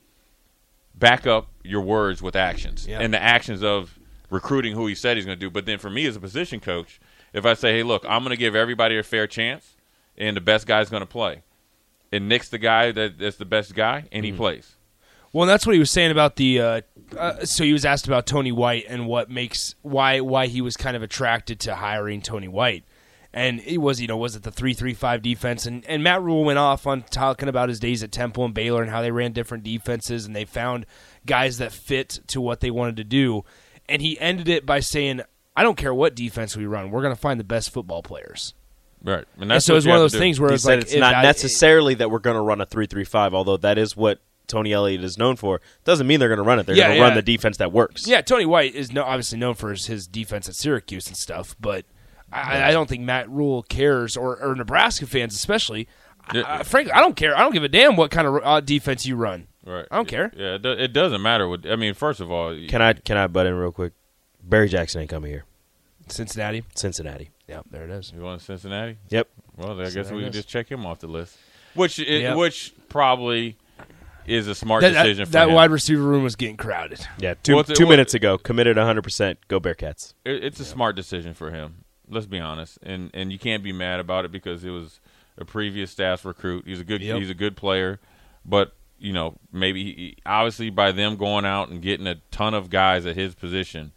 Back 0.95 1.25
up 1.25 1.47
your 1.63 1.81
words 1.81 2.21
with 2.21 2.35
actions, 2.35 2.85
Yeah. 2.87 2.99
and 2.99 3.13
the 3.13 3.21
actions 3.21 3.63
of 3.63 3.97
recruiting 4.29 4.73
who 4.73 4.85
he 4.87 4.95
said 4.95 5.17
he's 5.17 5.25
going 5.25 5.37
to 5.37 5.39
do. 5.39 5.49
But 5.49 5.65
then 5.65 5.79
for 5.79 5.89
me 5.89 6.05
as 6.05 6.15
a 6.15 6.19
position 6.19 6.59
coach, 6.59 6.99
if 7.33 7.45
I 7.45 7.55
say, 7.55 7.73
"Hey, 7.73 7.83
look, 7.83 8.05
I'm 8.07 8.23
going 8.23 8.35
to 8.35 8.39
give 8.39 8.55
everybody 8.55 8.97
a 8.97 9.03
fair 9.03 9.25
chance, 9.25 9.75
and 10.17 10.37
the 10.37 10.41
best 10.41 10.67
guy's 10.67 10.89
going 10.89 11.01
to 11.01 11.07
play," 11.07 11.41
and 12.11 12.29
Nick's 12.29 12.49
the 12.49 12.59
guy 12.59 12.91
that, 12.91 13.17
that's 13.17 13.37
the 13.37 13.45
best 13.45 13.73
guy, 13.73 14.05
and 14.11 14.23
he 14.23 14.31
mm-hmm. 14.31 14.37
plays. 14.37 14.75
Well, 15.33 15.47
that's 15.47 15.65
what 15.65 15.73
he 15.73 15.79
was 15.79 15.89
saying 15.91 16.11
about 16.11 16.35
the. 16.35 16.61
Uh, 16.61 16.81
uh, 17.17 17.43
so 17.43 17.63
he 17.63 17.73
was 17.73 17.85
asked 17.85 18.07
about 18.07 18.25
Tony 18.27 18.51
White 18.51 18.85
and 18.87 19.07
what 19.07 19.29
makes 19.29 19.75
why 19.81 20.19
why 20.19 20.47
he 20.47 20.61
was 20.61 20.77
kind 20.77 20.95
of 20.95 21.01
attracted 21.03 21.59
to 21.61 21.75
hiring 21.75 22.21
Tony 22.21 22.47
White, 22.47 22.83
and 23.33 23.59
it 23.65 23.79
was 23.79 23.99
you 23.99 24.07
know 24.07 24.15
was 24.17 24.35
it 24.35 24.43
the 24.43 24.51
three 24.51 24.73
three 24.73 24.93
five 24.93 25.21
defense 25.23 25.65
and 25.65 25.83
and 25.87 26.03
Matt 26.03 26.21
Rhule 26.21 26.43
went 26.43 26.59
off 26.59 26.85
on 26.87 27.01
talking 27.03 27.49
about 27.49 27.69
his 27.69 27.79
days 27.79 28.03
at 28.03 28.11
Temple 28.11 28.45
and 28.45 28.53
Baylor 28.53 28.81
and 28.83 28.91
how 28.91 29.01
they 29.01 29.11
ran 29.11 29.31
different 29.31 29.63
defenses 29.63 30.25
and 30.25 30.35
they 30.35 30.45
found 30.45 30.85
guys 31.25 31.57
that 31.57 31.71
fit 31.71 32.19
to 32.27 32.39
what 32.39 32.59
they 32.59 32.69
wanted 32.71 32.97
to 32.97 33.03
do, 33.03 33.43
and 33.89 34.01
he 34.01 34.19
ended 34.19 34.47
it 34.49 34.65
by 34.67 34.79
saying, 34.79 35.21
"I 35.55 35.63
don't 35.63 35.77
care 35.77 35.93
what 35.93 36.15
defense 36.15 36.55
we 36.55 36.65
run, 36.67 36.91
we're 36.91 37.01
going 37.01 37.15
to 37.15 37.19
find 37.19 37.39
the 37.39 37.43
best 37.43 37.71
football 37.71 38.03
players." 38.03 38.53
Right. 39.03 39.25
And 39.39 39.51
And 39.51 39.61
so 39.61 39.75
it's 39.75 39.85
one 39.85 39.95
of 39.97 40.01
those 40.01 40.15
things 40.15 40.39
where 40.39 40.49
he 40.51 40.55
it's 40.55 40.63
said 40.63 40.75
like 40.79 40.81
it's 40.83 40.95
not 40.95 41.15
I- 41.15 41.23
necessarily 41.23 41.95
that 41.95 42.09
we're 42.09 42.19
going 42.19 42.37
to 42.37 42.41
run 42.41 42.61
a 42.61 42.65
three-three-five, 42.65 43.33
although 43.33 43.57
that 43.57 43.77
is 43.77 43.97
what 43.97 44.19
Tony 44.47 44.73
Elliott 44.73 45.03
is 45.03 45.17
known 45.17 45.35
for. 45.35 45.61
Doesn't 45.83 46.05
mean 46.07 46.19
they're 46.19 46.29
going 46.29 46.37
to 46.37 46.43
run 46.43 46.59
it. 46.59 46.65
They're 46.65 46.75
Yeah, 46.75 46.87
going 46.89 46.97
to 46.97 47.03
run 47.03 47.15
the 47.15 47.21
defense 47.21 47.57
that 47.57 47.71
works. 47.71 48.07
Yeah, 48.07 48.21
Tony 48.21 48.45
White 48.45 48.75
is 48.75 48.91
no, 48.91 49.03
obviously 49.03 49.37
known 49.39 49.53
for 49.55 49.71
his, 49.71 49.85
his 49.87 50.07
defense 50.07 50.47
at 50.49 50.55
Syracuse 50.55 51.07
and 51.07 51.15
stuff, 51.17 51.55
but 51.59 51.85
I, 52.31 52.69
I 52.69 52.71
don't 52.71 52.89
think 52.89 53.03
Matt 53.03 53.29
Rhule 53.29 53.63
cares, 53.63 54.17
or, 54.17 54.37
or 54.41 54.55
Nebraska 54.55 55.05
fans 55.07 55.33
especially. 55.35 55.87
I- 56.27 56.37
Yeah. 56.37 56.43
I, 56.47 56.63
frankly, 56.63 56.91
I 56.93 56.99
don't 56.99 57.15
care. 57.15 57.35
I 57.37 57.41
don't 57.41 57.53
give 57.53 57.63
a 57.63 57.69
damn 57.69 57.95
what 57.95 58.11
kind 58.11 58.27
of 58.27 58.39
uh, 58.43 58.59
defense 58.61 59.05
you 59.05 59.15
run. 59.15 59.47
Right. 59.65 59.85
I 59.91 59.95
don't 59.97 60.07
care. 60.07 60.31
Yeah, 60.35 60.55
it, 60.55 60.65
it 60.65 60.93
doesn't 60.93 61.21
matter. 61.21 61.47
What 61.47 61.65
I 61.69 61.75
mean, 61.77 61.93
first 61.93 62.19
of 62.19 62.29
all, 62.31 62.53
Can 62.67 62.81
I 62.81 62.93
can 62.93 63.15
I 63.17 63.27
butt 63.27 63.45
in 63.45 63.53
real 63.55 63.71
quick? 63.71 63.93
Barry 64.43 64.67
Jackson 64.67 64.99
ain't 65.01 65.09
coming 65.09 65.31
here. 65.31 65.45
Cincinnati. 66.09 66.63
Cincinnati. 66.75 67.29
Yeah, 67.47 67.61
there 67.71 67.83
it 67.85 67.89
is. 67.89 68.11
You 68.13 68.21
want 68.23 68.41
Cincinnati? 68.41 68.97
Yep. 69.09 69.29
Well, 69.55 69.79
I 69.79 69.83
guess 69.85 69.93
there 70.07 70.15
we 70.15 70.21
can 70.23 70.29
is. 70.29 70.35
just 70.35 70.49
check 70.49 70.69
him 70.69 70.85
off 70.85 70.99
the 70.99 71.07
list. 71.07 71.37
Which 71.75 71.99
i 71.99 72.03
Yep. 72.03 72.37
which 72.37 72.73
probably 72.89 73.57
is 74.25 74.47
a 74.47 74.55
smart 74.55 74.81
That, 74.81 74.93
that- 74.93 75.03
decision 75.03 75.25
for 75.25 75.29
him. 75.29 75.31
that 75.33 75.47
him. 75.49 75.55
wide 75.55 75.71
receiver 75.71 76.01
room 76.03 76.23
was 76.23 76.35
getting 76.35 76.57
crowded. 76.57 77.05
Yeah. 77.19 77.33
Two 77.41 77.55
Well, 77.55 77.63
two 77.63 77.83
well- 77.85 77.89
minutes 77.91 78.13
ago, 78.13 78.37
committed 78.37 78.77
100. 78.77 79.01
percent 79.03 79.39
Go 79.47 79.59
Bearcats. 79.59 80.13
It- 80.25 80.43
it's 80.43 80.59
a 80.59 80.65
smart 80.65 80.95
decision 80.95 81.33
for 81.33 81.51
him. 81.51 81.83
Let's 82.09 82.25
be 82.25 82.39
honest, 82.39 82.77
and 82.83 83.09
and 83.13 83.31
you 83.31 83.39
can't 83.39 83.63
be 83.63 83.71
mad 83.71 83.99
about 83.99 84.25
it 84.25 84.31
because 84.31 84.63
it 84.63 84.69
was 84.71 84.99
a 85.37 85.45
previous 85.45 85.89
staff 85.91 86.25
recruit. 86.25 86.65
He's 86.67 86.79
a 86.81 86.83
good 86.83 87.01
Yep. 87.01 87.17
he's 87.17 87.29
a 87.29 87.33
good 87.33 87.55
player, 87.55 87.99
but 88.45 88.73
you 88.99 89.13
know 89.13 89.37
maybe 89.51 89.83
he, 89.83 90.17
obviously 90.25 90.69
by 90.69 90.91
them 90.91 91.15
going 91.15 91.45
out 91.45 91.69
and 91.69 91.81
getting 91.81 92.05
a 92.05 92.15
ton 92.29 92.53
of 92.53 92.69
guys 92.69 93.05
at 93.05 93.15
his 93.15 93.33
position, 93.35 93.93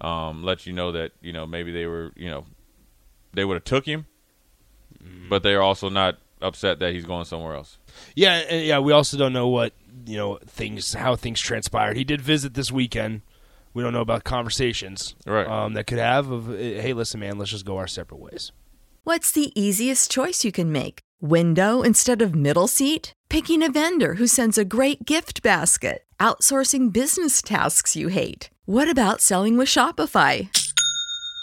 um, 0.00 0.42
lets 0.44 0.66
you 0.66 0.72
know 0.74 0.92
that 0.92 1.12
you 1.22 1.32
know 1.32 1.46
maybe 1.46 1.72
they 1.72 1.86
were 1.86 2.12
you 2.16 2.28
know 2.30 2.44
they 3.32 3.44
would 3.44 3.54
have 3.54 3.64
took 3.64 3.86
him, 3.86 4.06
Mm-hmm. 5.02 5.28
but 5.28 5.42
they're 5.42 5.62
also 5.62 5.88
not 5.88 6.18
upset 6.40 6.78
that 6.80 6.92
he's 6.92 7.04
going 7.04 7.24
somewhere 7.24 7.54
else. 7.54 7.78
Yeah, 8.14 8.34
and 8.48 8.64
yeah. 8.64 8.78
We 8.78 8.92
also 8.92 9.16
don't 9.16 9.32
know 9.32 9.48
what 9.48 9.72
you 10.06 10.16
know 10.16 10.38
things 10.46 10.94
how 10.94 11.16
things 11.16 11.40
transpired. 11.40 11.96
He 11.96 12.04
did 12.04 12.20
visit 12.20 12.54
this 12.54 12.70
weekend. 12.72 13.22
We 13.74 13.82
don't 13.82 13.92
know 13.92 14.00
about 14.00 14.24
conversations 14.24 15.14
Right. 15.26 15.46
um, 15.46 15.74
that 15.74 15.86
could 15.86 15.98
have 15.98 16.30
of 16.30 16.50
eh, 16.50 16.80
hey, 16.80 16.92
listen, 16.94 17.20
man, 17.20 17.38
let's 17.38 17.50
just 17.50 17.64
go 17.66 17.76
our 17.76 17.86
separate 17.86 18.18
ways. 18.20 18.50
What's 19.04 19.30
the 19.32 19.52
easiest 19.60 20.10
choice 20.10 20.44
you 20.44 20.52
can 20.52 20.70
make? 20.72 21.00
Window 21.20 21.82
instead 21.82 22.20
of 22.22 22.34
middle 22.34 22.68
seat? 22.68 23.12
Picking 23.28 23.62
a 23.62 23.70
vendor 23.70 24.14
who 24.14 24.26
sends 24.26 24.58
a 24.58 24.64
great 24.64 25.04
gift 25.04 25.42
basket? 25.42 26.02
Outsourcing 26.20 26.92
business 26.92 27.40
tasks 27.42 27.94
you 27.96 28.08
hate? 28.08 28.50
What 28.66 28.90
about 28.90 29.20
selling 29.20 29.56
with 29.56 29.68
Shopify? 29.68 30.48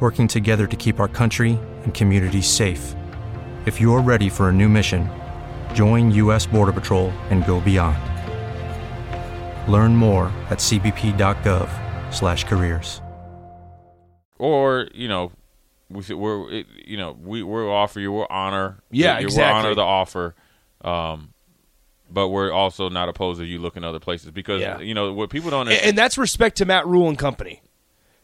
working 0.00 0.26
together 0.26 0.66
to 0.66 0.76
keep 0.76 0.98
our 0.98 1.08
country 1.08 1.58
and 1.84 1.92
communities 1.92 2.48
safe. 2.48 2.94
If 3.66 3.78
you're 3.80 4.00
ready 4.00 4.30
for 4.30 4.48
a 4.48 4.52
new 4.52 4.68
mission, 4.70 5.08
join 5.74 6.10
U.S. 6.12 6.46
Border 6.46 6.72
Patrol 6.72 7.10
and 7.30 7.44
go 7.46 7.60
beyond. 7.60 7.98
Learn 9.70 9.94
more 9.94 10.32
at 10.50 10.58
cbp.gov/careers. 10.58 13.02
or 14.38 14.88
you 14.94 15.06
know, 15.06 15.30
we 15.90 16.02
should, 16.02 16.16
we're 16.16 16.50
it, 16.50 16.66
you 16.86 16.96
know 16.96 17.14
we 17.22 17.42
we'll 17.42 17.70
offer 17.70 18.00
you 18.00 18.10
we'll 18.12 18.26
honor 18.30 18.78
Yeah, 18.90 19.18
we- 19.18 19.24
exactly. 19.24 19.52
we'll 19.52 19.58
honor 19.66 19.74
the 19.74 19.82
offer, 19.82 20.34
um, 20.82 21.34
but 22.10 22.28
we're 22.28 22.50
also 22.50 22.88
not 22.88 23.08
opposed 23.10 23.38
to 23.40 23.46
you 23.46 23.58
looking 23.58 23.84
other 23.84 24.00
places 24.00 24.30
because 24.30 24.62
Yeah. 24.62 24.78
you 24.80 24.94
know 24.94 25.12
what 25.12 25.28
people 25.30 25.50
don't 25.50 25.68
And, 25.68 25.82
and 25.82 25.98
that's 25.98 26.16
respect 26.16 26.56
to 26.58 26.64
Matt 26.64 26.86
Rhule 26.86 27.08
and 27.08 27.18
company. 27.18 27.60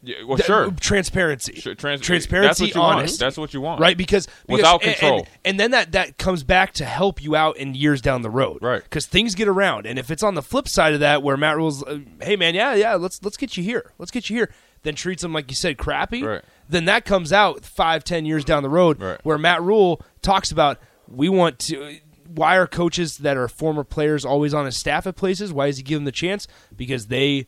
Yeah, 0.06 0.22
well 0.24 0.36
Th- 0.36 0.46
sure 0.46 0.70
transparency, 0.80 1.54
Sure, 1.60 1.74
trans- 1.74 2.00
transparency, 2.00 2.46
that's 2.46 2.60
what 2.60 2.74
you 2.74 2.80
want. 2.80 2.98
honest. 3.00 3.18
That's 3.20 3.36
what 3.36 3.52
you 3.54 3.60
want. 3.60 3.80
right? 3.80 3.96
Because, 3.96 4.26
because 4.46 4.58
Without 4.58 4.82
and- 4.84 4.92
control. 4.96 5.18
and, 5.20 5.28
and 5.44 5.60
then 5.60 5.70
that 5.72 5.92
that 5.92 6.16
comes 6.16 6.42
back 6.44 6.72
to 6.74 6.84
help 6.84 7.22
you 7.22 7.34
out 7.36 7.56
in 7.56 7.74
years 7.74 8.00
down 8.00 8.22
the 8.22 8.30
road, 8.30 8.58
Right. 8.62 8.82
Because 8.82 9.06
things 9.06 9.34
get 9.34 9.48
around, 9.48 9.84
and 9.86 9.98
if 9.98 10.10
it's 10.10 10.22
on 10.22 10.34
the 10.34 10.42
flip 10.42 10.68
side 10.68 10.94
of 10.94 11.00
that, 11.00 11.22
where 11.22 11.36
Matt 11.36 11.56
Rhule's, 11.56 11.82
uh, 11.82 11.98
hey 12.22 12.36
man, 12.36 12.54
yeah, 12.54 12.74
yeah, 12.74 12.94
let's 12.94 13.22
let's 13.24 13.36
get 13.36 13.56
you 13.56 13.62
here, 13.64 13.92
let's 13.98 14.10
get 14.12 14.30
you 14.30 14.36
here, 14.36 14.50
then 14.84 14.94
treats 14.94 15.22
them 15.22 15.32
like 15.32 15.50
you 15.50 15.56
said, 15.56 15.76
crappy, 15.76 16.22
Right. 16.22 16.42
then 16.68 16.84
that 16.84 17.04
comes 17.04 17.32
out 17.32 17.64
five, 17.64 18.04
ten 18.04 18.24
years 18.24 18.44
down 18.44 18.62
the 18.62 18.70
road, 18.70 19.00
Right. 19.00 19.18
where 19.24 19.38
Matt 19.38 19.60
Rhule 19.62 20.00
talks 20.22 20.50
about 20.52 20.78
we 21.08 21.28
want 21.28 21.58
to. 21.60 21.98
Why 22.28 22.56
are 22.56 22.66
coaches 22.66 23.18
that 23.18 23.36
are 23.36 23.46
former 23.48 23.84
players 23.84 24.24
always 24.24 24.52
on 24.52 24.66
his 24.66 24.76
staff 24.76 25.06
at 25.06 25.14
places? 25.16 25.52
Why 25.52 25.66
does 25.68 25.76
he 25.78 25.82
give 25.84 25.96
them 25.96 26.04
the 26.04 26.12
chance? 26.12 26.46
Because 26.76 27.06
they 27.06 27.46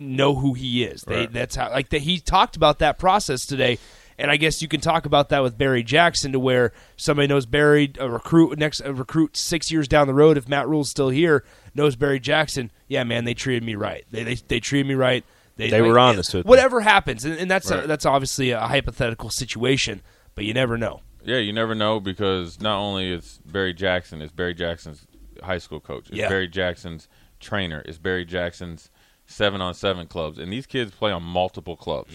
know 0.00 0.34
who 0.34 0.54
he 0.54 0.82
is. 0.84 1.02
They, 1.02 1.16
Right. 1.20 1.32
That's 1.32 1.54
how 1.56 1.70
like 1.70 1.90
that. 1.90 2.02
He 2.02 2.18
talked 2.20 2.56
about 2.56 2.78
that 2.80 2.98
process 2.98 3.46
today, 3.46 3.78
and 4.18 4.30
I 4.30 4.36
guess 4.36 4.62
you 4.62 4.68
can 4.68 4.80
talk 4.80 5.06
about 5.06 5.28
that 5.28 5.42
with 5.42 5.56
Barry 5.58 5.82
Jackson 5.82 6.32
to 6.32 6.40
where 6.40 6.72
somebody 6.96 7.28
knows 7.28 7.46
Barry, 7.46 7.92
a 7.98 8.08
recruit 8.10 8.58
next 8.58 8.80
a 8.80 8.92
recruit 8.92 9.36
six 9.36 9.70
years 9.70 9.86
down 9.88 10.06
the 10.06 10.14
road. 10.14 10.36
If 10.36 10.48
Matt 10.48 10.68
Rhule's 10.68 10.90
still 10.90 11.10
here, 11.10 11.44
knows 11.74 11.96
Barry 11.96 12.20
Jackson. 12.20 12.70
Yeah, 12.88 13.04
man, 13.04 13.24
they 13.24 13.34
treated 13.34 13.62
me 13.62 13.74
right. 13.74 14.04
They 14.10 14.24
they, 14.24 14.34
they 14.34 14.60
treated 14.60 14.86
me 14.88 14.94
right. 14.94 15.24
They 15.56 15.82
were 15.82 15.98
honest 15.98 16.32
with 16.32 16.46
me. 16.46 16.48
whatever 16.48 16.80
happens, 16.80 17.26
and, 17.26 17.36
and 17.38 17.50
that's 17.50 17.70
a, 17.70 17.86
that's 17.86 18.06
obviously 18.06 18.50
a 18.50 18.60
hypothetical 18.60 19.28
situation, 19.28 20.00
but 20.34 20.46
you 20.46 20.54
never 20.54 20.78
know. 20.78 21.02
Yeah, 21.22 21.36
you 21.36 21.52
never 21.52 21.74
know 21.74 22.00
because 22.00 22.62
not 22.62 22.78
only 22.78 23.12
is 23.12 23.40
Barry 23.44 23.74
Jackson, 23.74 24.22
it's 24.22 24.32
Barry 24.32 24.54
Jackson's 24.54 25.06
high 25.42 25.58
school 25.58 25.78
coach. 25.78 26.08
It's 26.08 26.16
Yeah. 26.16 26.30
Barry 26.30 26.48
Jackson's 26.48 27.08
trainer. 27.40 27.82
It's 27.84 27.98
Barry 27.98 28.24
Jackson's 28.24 28.90
seven 29.30 29.60
on 29.60 29.72
seven 29.74 30.06
clubs, 30.06 30.38
and 30.38 30.52
these 30.52 30.66
kids 30.66 30.90
play 30.90 31.10
on 31.12 31.22
multiple 31.22 31.76
clubs. 31.76 32.14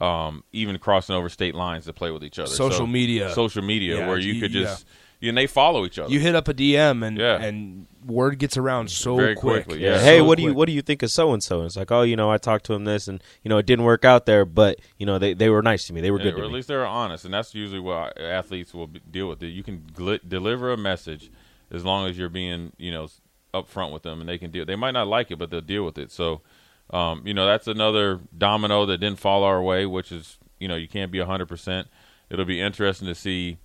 Um, 0.00 0.44
even 0.52 0.78
crossing 0.78 1.14
over 1.14 1.28
state 1.28 1.54
lines 1.54 1.84
to 1.84 1.92
play 1.92 2.10
with 2.10 2.24
each 2.24 2.38
other. 2.38 2.48
Mm-hmm. 2.48 2.56
Social 2.56 2.78
So- 2.78 2.86
media. 2.86 3.30
social 3.34 3.62
media, 3.62 3.98
Yeah, 3.98 4.08
where 4.08 4.18
you, 4.18 4.32
you- 4.34 4.40
could 4.40 4.52
yeah. 4.54 4.62
just 4.62 4.86
you 5.20 5.28
and 5.28 5.36
they 5.36 5.46
follow 5.46 5.84
each 5.84 5.98
other. 5.98 6.10
You 6.10 6.18
hit 6.20 6.34
up 6.34 6.48
a 6.48 6.54
DM 6.54 7.06
and 7.06 7.18
Yeah. 7.18 7.36
and 7.42 7.86
word 8.06 8.38
gets 8.38 8.56
around 8.56 8.90
so 8.90 9.16
Very 9.16 9.34
quick. 9.34 9.64
quickly, 9.66 9.84
yeah. 9.84 9.98
hey, 10.00 10.18
So 10.20 10.24
what 10.24 10.38
do 10.38 10.44
you 10.44 10.54
what 10.54 10.64
do 10.66 10.72
you 10.72 10.80
think 10.80 11.02
of 11.02 11.10
so 11.10 11.34
and 11.34 11.42
so? 11.42 11.62
It's 11.64 11.76
like, 11.76 11.92
oh, 11.92 12.00
you 12.00 12.16
know, 12.16 12.30
I 12.30 12.38
talked 12.38 12.64
to 12.66 12.72
him 12.72 12.84
this, 12.86 13.06
and 13.08 13.22
you 13.44 13.50
know, 13.50 13.58
it 13.58 13.66
didn't 13.66 13.84
work 13.84 14.06
out 14.06 14.24
there, 14.24 14.46
but 14.46 14.78
you 14.96 15.04
know, 15.04 15.18
they, 15.18 15.34
they 15.34 15.50
were 15.50 15.60
nice 15.60 15.86
to 15.88 15.92
me. 15.92 16.00
They 16.00 16.10
were 16.10 16.16
Yeah, 16.18 16.24
good 16.24 16.34
or 16.34 16.36
to 16.38 16.42
at 16.44 16.48
me. 16.48 16.54
least 16.54 16.68
they're 16.68 16.86
honest, 16.86 17.26
and 17.26 17.34
that's 17.34 17.54
usually 17.54 17.80
what 17.80 18.18
athletes 18.18 18.72
will 18.72 18.86
be, 18.86 19.00
deal 19.10 19.28
with. 19.28 19.42
You 19.42 19.62
can 19.62 19.80
gl- 19.94 20.20
deliver 20.26 20.72
a 20.72 20.78
message 20.78 21.30
as 21.70 21.84
long 21.84 22.08
as 22.08 22.16
you're 22.16 22.30
being, 22.30 22.72
you 22.78 22.90
know, 22.90 23.08
up 23.52 23.68
front 23.68 23.92
with 23.92 24.02
them, 24.02 24.20
and 24.20 24.28
they 24.28 24.38
can 24.38 24.50
deal. 24.50 24.64
They 24.64 24.76
might 24.76 24.92
not 24.92 25.08
like 25.08 25.30
it, 25.30 25.38
but 25.38 25.50
they'll 25.50 25.60
deal 25.60 25.84
with 25.84 25.98
it. 25.98 26.10
So, 26.10 26.42
um, 26.90 27.22
you 27.24 27.34
know, 27.34 27.46
that's 27.46 27.66
another 27.66 28.20
domino 28.36 28.86
that 28.86 28.98
didn't 28.98 29.18
fall 29.18 29.44
our 29.44 29.62
way, 29.62 29.86
which 29.86 30.12
is 30.12 30.38
you 30.58 30.68
know 30.68 30.76
you 30.76 30.88
can't 30.88 31.12
be 31.12 31.20
hundred 31.20 31.46
percent. 31.46 31.88
It'll 32.28 32.44
be 32.44 32.60
interesting 32.60 33.08
to 33.08 33.14
see 33.14 33.58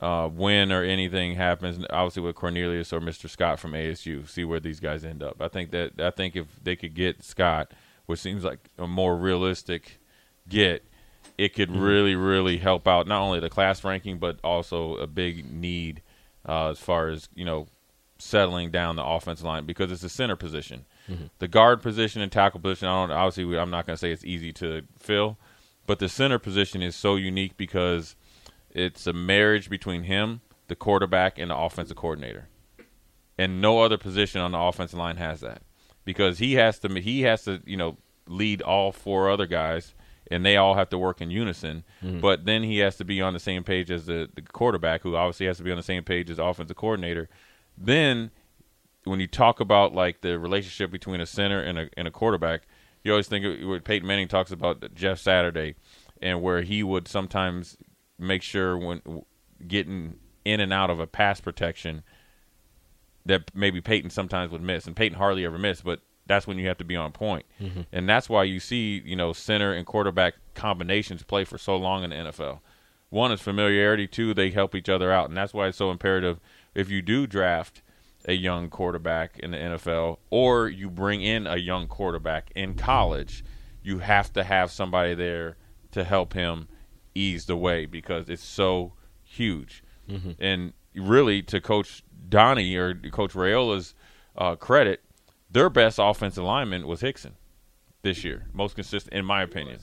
uh, 0.00 0.28
when 0.28 0.72
or 0.72 0.82
anything 0.82 1.34
happens. 1.36 1.84
Obviously, 1.90 2.22
with 2.22 2.34
Cornelius 2.34 2.92
or 2.92 3.00
Mr. 3.00 3.30
Scott 3.30 3.60
from 3.60 3.72
ASU, 3.72 4.28
see 4.28 4.44
where 4.44 4.60
these 4.60 4.80
guys 4.80 5.04
end 5.04 5.22
up. 5.22 5.40
I 5.40 5.48
think 5.48 5.70
that 5.70 6.00
I 6.00 6.10
think 6.10 6.36
if 6.36 6.46
they 6.62 6.76
could 6.76 6.94
get 6.94 7.22
Scott, 7.22 7.72
which 8.06 8.20
seems 8.20 8.44
like 8.44 8.58
a 8.78 8.86
more 8.86 9.16
realistic 9.16 10.00
get, 10.48 10.84
it 11.38 11.54
could 11.54 11.70
really 11.70 12.16
really 12.16 12.58
help 12.58 12.88
out 12.88 13.06
not 13.06 13.20
only 13.20 13.40
the 13.40 13.48
class 13.48 13.84
ranking 13.84 14.18
but 14.18 14.38
also 14.42 14.96
a 14.96 15.06
big 15.06 15.50
need 15.50 16.02
uh, 16.48 16.70
as 16.70 16.78
far 16.78 17.08
as 17.08 17.28
you 17.34 17.44
know 17.44 17.68
settling 18.22 18.70
down 18.70 18.96
the 18.96 19.04
offensive 19.04 19.44
line 19.44 19.66
because 19.66 19.90
it's 19.90 20.02
a 20.02 20.08
center 20.08 20.36
position. 20.36 20.84
Mm-hmm. 21.10 21.24
The 21.38 21.48
guard 21.48 21.82
position 21.82 22.22
and 22.22 22.30
tackle 22.30 22.60
position, 22.60 22.88
I 22.88 23.00
don't 23.06 23.10
obviously 23.10 23.44
we- 23.44 23.58
I'm 23.58 23.70
not 23.70 23.86
going 23.86 23.94
to 23.94 24.00
say 24.00 24.12
it's 24.12 24.24
easy 24.24 24.52
to 24.54 24.82
fill, 24.98 25.38
but 25.86 25.98
the 25.98 26.08
center 26.08 26.38
position 26.38 26.82
is 26.82 26.94
so 26.96 27.16
unique 27.16 27.56
because 27.56 28.16
it's 28.70 29.06
a 29.06 29.12
marriage 29.12 29.68
between 29.68 30.04
him, 30.04 30.40
the 30.68 30.76
quarterback, 30.76 31.38
and 31.38 31.50
the 31.50 31.56
offensive 31.56 31.96
coordinator. 31.96 32.48
And 33.36 33.60
no 33.60 33.80
other 33.80 33.98
position 33.98 34.40
on 34.40 34.52
the 34.52 34.58
offensive 34.58 34.98
line 34.98 35.16
has 35.16 35.40
that 35.40 35.62
because 36.04 36.38
he 36.38 36.54
has 36.54 36.78
to 36.80 36.88
he 37.00 37.22
has 37.22 37.44
to 37.44 37.62
you 37.64 37.76
know 37.76 37.96
lead 38.26 38.62
all 38.62 38.92
four 38.92 39.30
other 39.30 39.46
guys 39.46 39.94
and 40.30 40.46
they 40.46 40.56
all 40.56 40.74
have 40.74 40.88
to 40.90 40.98
work 40.98 41.20
in 41.20 41.30
unison. 41.30 41.84
Mm-hmm. 42.02 42.20
But 42.20 42.44
then 42.44 42.62
he 42.62 42.78
has 42.78 42.96
to 42.96 43.04
be 43.04 43.20
on 43.20 43.34
the 43.34 43.40
same 43.40 43.64
page 43.64 43.90
as 43.90 44.06
the, 44.06 44.30
the 44.34 44.42
quarterback, 44.42 45.02
who 45.02 45.14
obviously 45.16 45.46
has 45.46 45.58
to 45.58 45.62
be 45.62 45.70
on 45.70 45.76
the 45.76 45.82
same 45.82 46.04
page 46.04 46.30
as 46.30 46.38
the 46.38 46.44
offensive 46.44 46.76
coordinator. 46.76 47.28
Then 47.76 48.30
when 49.04 49.20
you 49.20 49.26
talk 49.26 49.60
about 49.60 49.94
like 49.94 50.20
the 50.20 50.38
relationship 50.38 50.90
between 50.90 51.20
a 51.20 51.26
center 51.26 51.60
and 51.60 51.78
a 51.78 51.88
and 51.96 52.06
a 52.06 52.10
quarterback, 52.10 52.62
you 53.02 53.10
always 53.12 53.28
think 53.28 53.44
of 53.44 53.68
what 53.68 53.84
Peyton 53.84 54.06
Manning 54.06 54.28
talks 54.28 54.52
about 54.52 54.94
Jeff 54.94 55.18
Saturday, 55.18 55.74
and 56.20 56.42
where 56.42 56.62
he 56.62 56.82
would 56.82 57.08
sometimes 57.08 57.76
make 58.18 58.42
sure 58.42 58.78
when 58.78 59.00
getting 59.66 60.18
in 60.44 60.60
and 60.60 60.72
out 60.72 60.90
of 60.90 61.00
a 61.00 61.06
pass 61.06 61.40
protection 61.40 62.02
that 63.24 63.50
maybe 63.54 63.80
Peyton 63.80 64.10
sometimes 64.10 64.50
would 64.50 64.62
miss, 64.62 64.86
and 64.86 64.96
Peyton 64.96 65.18
hardly 65.18 65.44
ever 65.44 65.58
missed, 65.58 65.84
but 65.84 66.00
that's 66.26 66.46
when 66.46 66.58
you 66.58 66.66
have 66.68 66.78
to 66.78 66.84
be 66.84 66.96
on 66.96 67.12
point. 67.12 67.44
Mm-hmm. 67.60 67.82
and 67.92 68.08
that's 68.08 68.28
why 68.28 68.44
you 68.44 68.60
see 68.60 69.02
you 69.04 69.16
know 69.16 69.32
center 69.32 69.72
and 69.72 69.86
quarterback 69.86 70.34
combinations 70.54 71.22
play 71.22 71.44
for 71.44 71.58
so 71.58 71.76
long 71.76 72.04
in 72.04 72.10
the 72.10 72.16
NFL. 72.16 72.60
One 73.10 73.30
is 73.30 73.40
familiarity. 73.40 74.06
Two, 74.06 74.32
they 74.32 74.50
help 74.50 74.74
each 74.74 74.88
other 74.88 75.12
out, 75.12 75.28
and 75.28 75.36
that's 75.36 75.52
why 75.52 75.68
it's 75.68 75.76
so 75.76 75.90
imperative. 75.90 76.40
If 76.74 76.90
you 76.90 77.02
do 77.02 77.26
draft 77.26 77.82
a 78.26 78.32
young 78.34 78.70
quarterback 78.70 79.38
in 79.38 79.50
the 79.50 79.56
NFL, 79.58 80.18
or 80.30 80.68
you 80.68 80.88
bring 80.88 81.22
in 81.22 81.46
a 81.46 81.56
young 81.56 81.86
quarterback 81.88 82.50
in 82.54 82.74
college, 82.74 83.44
you 83.82 83.98
have 83.98 84.32
to 84.34 84.44
have 84.44 84.70
somebody 84.70 85.14
there 85.14 85.56
to 85.90 86.04
help 86.04 86.32
him 86.34 86.68
ease 87.14 87.46
the 87.46 87.56
way 87.56 87.84
because 87.84 88.28
it's 88.28 88.44
so 88.44 88.92
huge. 89.24 89.82
And 90.38 90.72
really, 90.94 91.42
to 91.42 91.60
Coach 91.60 92.04
Donnie 92.28 92.74
or 92.76 92.94
Coach 92.94 93.32
Raiola's 93.32 93.94
uh, 94.36 94.56
credit, 94.56 95.02
their 95.50 95.68
best 95.68 95.98
offensive 96.00 96.44
lineman 96.44 96.86
was 96.86 97.02
Hixson 97.02 97.32
this 98.02 98.24
year. 98.24 98.46
Most 98.52 98.74
consistent, 98.74 99.14
in 99.14 99.24
my 99.24 99.42
opinion, 99.42 99.78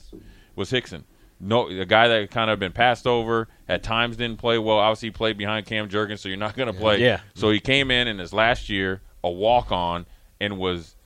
was 0.56 0.70
Hixson. 0.72 1.04
No, 1.40 1.68
a 1.68 1.86
guy 1.86 2.06
that 2.08 2.30
kind 2.30 2.50
of 2.50 2.58
been 2.58 2.72
passed 2.72 3.06
over 3.06 3.48
at 3.66 3.82
times 3.82 4.18
didn't 4.18 4.38
play 4.38 4.58
well. 4.58 4.76
Obviously, 4.76 5.08
he 5.08 5.12
played 5.12 5.38
behind 5.38 5.64
Cam 5.64 5.88
Jurgens, 5.88 6.18
so 6.18 6.28
you're 6.28 6.36
not 6.36 6.54
going 6.54 6.70
to 6.70 6.78
play. 6.78 7.00
Yeah. 7.00 7.20
So 7.34 7.50
he 7.50 7.60
came 7.60 7.90
in 7.90 8.08
in 8.08 8.18
his 8.18 8.34
last 8.34 8.68
year, 8.68 9.00
a 9.24 9.30
walk 9.30 9.72
on, 9.72 10.04
and 10.38 10.58
was 10.58 10.96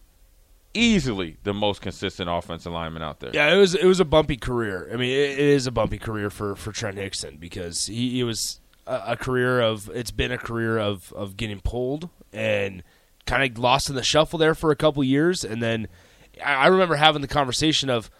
easily 0.74 1.36
the 1.44 1.54
most 1.54 1.80
consistent 1.80 2.28
offensive 2.28 2.72
lineman 2.72 3.02
out 3.02 3.20
there. 3.20 3.30
Yeah, 3.32 3.54
it 3.54 3.56
was 3.56 3.76
it 3.76 3.86
was 3.86 4.00
a 4.00 4.04
bumpy 4.04 4.36
career. 4.36 4.90
I 4.92 4.96
mean, 4.96 5.10
it, 5.10 5.30
it 5.30 5.38
is 5.38 5.68
a 5.68 5.70
bumpy 5.70 5.98
career 5.98 6.30
for, 6.30 6.56
for 6.56 6.72
Trent 6.72 6.96
Hixson 6.96 7.38
because 7.38 7.86
he, 7.86 8.10
he 8.10 8.24
was 8.24 8.60
a, 8.88 9.02
a 9.08 9.16
career 9.16 9.60
of 9.60 9.88
it's 9.94 10.10
been 10.10 10.32
a 10.32 10.38
career 10.38 10.78
of 10.78 11.12
of 11.12 11.36
getting 11.36 11.60
pulled 11.60 12.08
and 12.32 12.82
kind 13.24 13.48
of 13.48 13.56
lost 13.56 13.88
in 13.88 13.94
the 13.94 14.02
shuffle 14.02 14.38
there 14.38 14.54
for 14.54 14.72
a 14.72 14.76
couple 14.76 15.04
years, 15.04 15.44
and 15.44 15.62
then 15.62 15.86
I, 16.44 16.54
I 16.54 16.66
remember 16.66 16.96
having 16.96 17.22
the 17.22 17.28
conversation 17.28 17.88
of, 17.88 18.10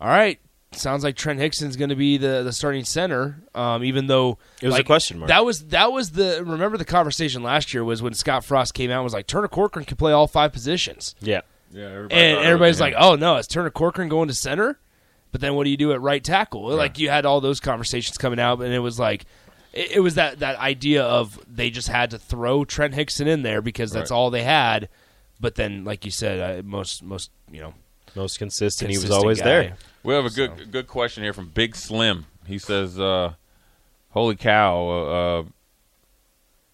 all 0.00 0.08
right. 0.08 0.38
Sounds 0.76 1.04
like 1.04 1.16
Trent 1.16 1.40
Hixson's 1.40 1.76
going 1.76 1.90
to 1.90 1.96
be 1.96 2.16
the, 2.16 2.42
the 2.42 2.52
starting 2.52 2.84
center, 2.84 3.42
um, 3.54 3.82
even 3.84 4.06
though 4.06 4.38
It 4.62 4.66
was 4.68 4.78
a 4.78 4.84
question 4.84 5.18
mark. 5.18 5.28
That 5.28 5.44
was 5.44 5.66
that 5.66 5.92
was 5.92 6.12
the 6.12 6.42
remember 6.44 6.76
the 6.76 6.84
conversation 6.84 7.42
last 7.42 7.72
year 7.74 7.84
was 7.84 8.02
when 8.02 8.14
Scott 8.14 8.44
Frost 8.44 8.74
came 8.74 8.90
out 8.90 8.96
and 8.96 9.04
was 9.04 9.12
like 9.14 9.26
Turner 9.26 9.48
Corcoran 9.48 9.84
can 9.84 9.96
play 9.96 10.12
all 10.12 10.26
five 10.26 10.52
positions. 10.52 11.14
Yeah. 11.20 11.40
Yeah, 11.72 11.86
everybody 11.86 12.20
And 12.20 12.38
everybody's 12.46 12.80
like, 12.80 12.94
"Oh 12.96 13.16
no, 13.16 13.36
is 13.36 13.48
Turner 13.48 13.70
Corcoran 13.70 14.08
going 14.08 14.28
to 14.28 14.34
center?" 14.34 14.78
But 15.32 15.40
then 15.40 15.54
what 15.56 15.64
do 15.64 15.70
you 15.70 15.76
do 15.76 15.92
at 15.92 16.00
right 16.00 16.22
tackle? 16.22 16.68
Like 16.68 16.98
you 17.00 17.08
had 17.10 17.26
all 17.26 17.40
those 17.40 17.58
conversations 17.58 18.16
coming 18.16 18.38
out, 18.38 18.60
and 18.60 18.72
it 18.72 18.78
was 18.78 19.00
like, 19.00 19.24
it, 19.72 19.96
it 19.96 20.00
was 20.00 20.14
that 20.14 20.38
that 20.38 20.56
idea 20.60 21.02
of 21.02 21.40
they 21.52 21.70
just 21.70 21.88
had 21.88 22.10
to 22.12 22.18
throw 22.18 22.64
Trent 22.64 22.94
Hixson 22.94 23.26
in 23.26 23.42
there 23.42 23.60
because 23.60 23.90
that's 23.90 24.12
Right. 24.12 24.16
all 24.16 24.30
they 24.30 24.44
had. 24.44 24.88
But 25.40 25.56
then, 25.56 25.82
like 25.84 26.04
you 26.04 26.12
said, 26.12 26.60
uh, 26.60 26.62
most 26.64 27.02
most 27.02 27.32
you 27.50 27.60
know, 27.60 27.74
Most 28.14 28.38
consistent. 28.38 28.90
he 28.90 28.98
was 28.98 29.10
always 29.10 29.38
guy. 29.40 29.44
there. 29.44 29.76
We 30.02 30.14
have 30.14 30.24
a 30.26 30.30
good 30.30 30.70
good 30.70 30.86
question 30.86 31.22
here 31.22 31.32
from 31.32 31.48
Big 31.48 31.74
Slim. 31.76 32.26
He 32.46 32.58
says, 32.58 32.98
uh, 33.00 33.34
"Holy 34.10 34.36
cow, 34.36 34.76
uh, 34.88 35.40
uh, 35.40 35.42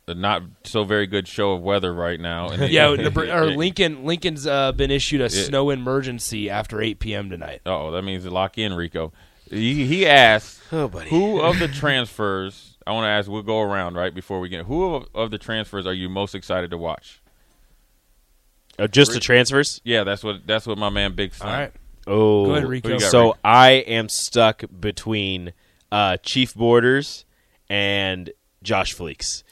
a 0.08 0.14
not 0.14 0.42
so 0.64 0.84
very 0.84 1.06
good 1.06 1.28
show 1.28 1.52
of 1.52 1.62
weather 1.62 1.94
right 1.94 2.18
now." 2.20 2.48
And 2.50 2.62
Yeah, 2.72 2.86
Nebr- 2.96 3.32
or 3.34 3.56
Lincoln 3.56 4.04
Lincoln's 4.04 4.46
uh, 4.46 4.72
been 4.72 4.90
issued 4.90 5.20
a 5.20 5.24
Yeah. 5.24 5.44
snow 5.44 5.70
emergency 5.70 6.50
after 6.50 6.80
8 6.82 6.98
p.m. 6.98 7.30
tonight. 7.30 7.62
Oh, 7.64 7.90
that 7.92 8.02
means 8.02 8.26
lock 8.26 8.58
in 8.58 8.74
Rico. 8.74 9.12
He, 9.48 9.86
he 9.86 10.06
asked, 10.06 10.60
Oh, 10.72 10.88
buddy. 10.88 11.10
"Who 11.10 11.40
of 11.40 11.58
the 11.58 11.68
transfers?" 11.68 12.76
I 12.86 12.92
want 12.92 13.04
to 13.04 13.08
ask. 13.08 13.30
We'll 13.30 13.42
go 13.42 13.60
around 13.60 13.94
right 13.94 14.12
before 14.14 14.40
we 14.40 14.48
get. 14.48 14.66
Who 14.66 14.94
of, 14.94 15.06
of 15.14 15.30
the 15.30 15.38
transfers 15.38 15.86
are 15.86 15.92
you 15.94 16.08
most 16.08 16.34
excited 16.34 16.70
to 16.70 16.78
watch? 16.78 17.20
Oh, 18.80 18.86
just 18.86 19.12
the 19.12 19.20
transfers? 19.20 19.80
Yeah, 19.84 20.04
that's 20.04 20.24
what 20.24 20.46
that's 20.46 20.66
what 20.66 20.78
my 20.78 20.88
man 20.88 21.14
Big 21.14 21.32
All 21.40 21.46
right, 21.46 21.72
Oh, 22.06 22.46
Go 22.46 22.54
ahead, 22.54 22.68
Rico. 22.68 22.88
Got, 22.98 23.02
so 23.02 23.26
Rico? 23.26 23.38
I 23.44 23.70
am 23.70 24.08
stuck 24.08 24.64
between 24.80 25.52
uh, 25.92 26.16
Chief 26.18 26.54
Borders 26.54 27.24
and 27.68 28.30
Josh 28.62 28.96
Fleeks. 28.96 29.42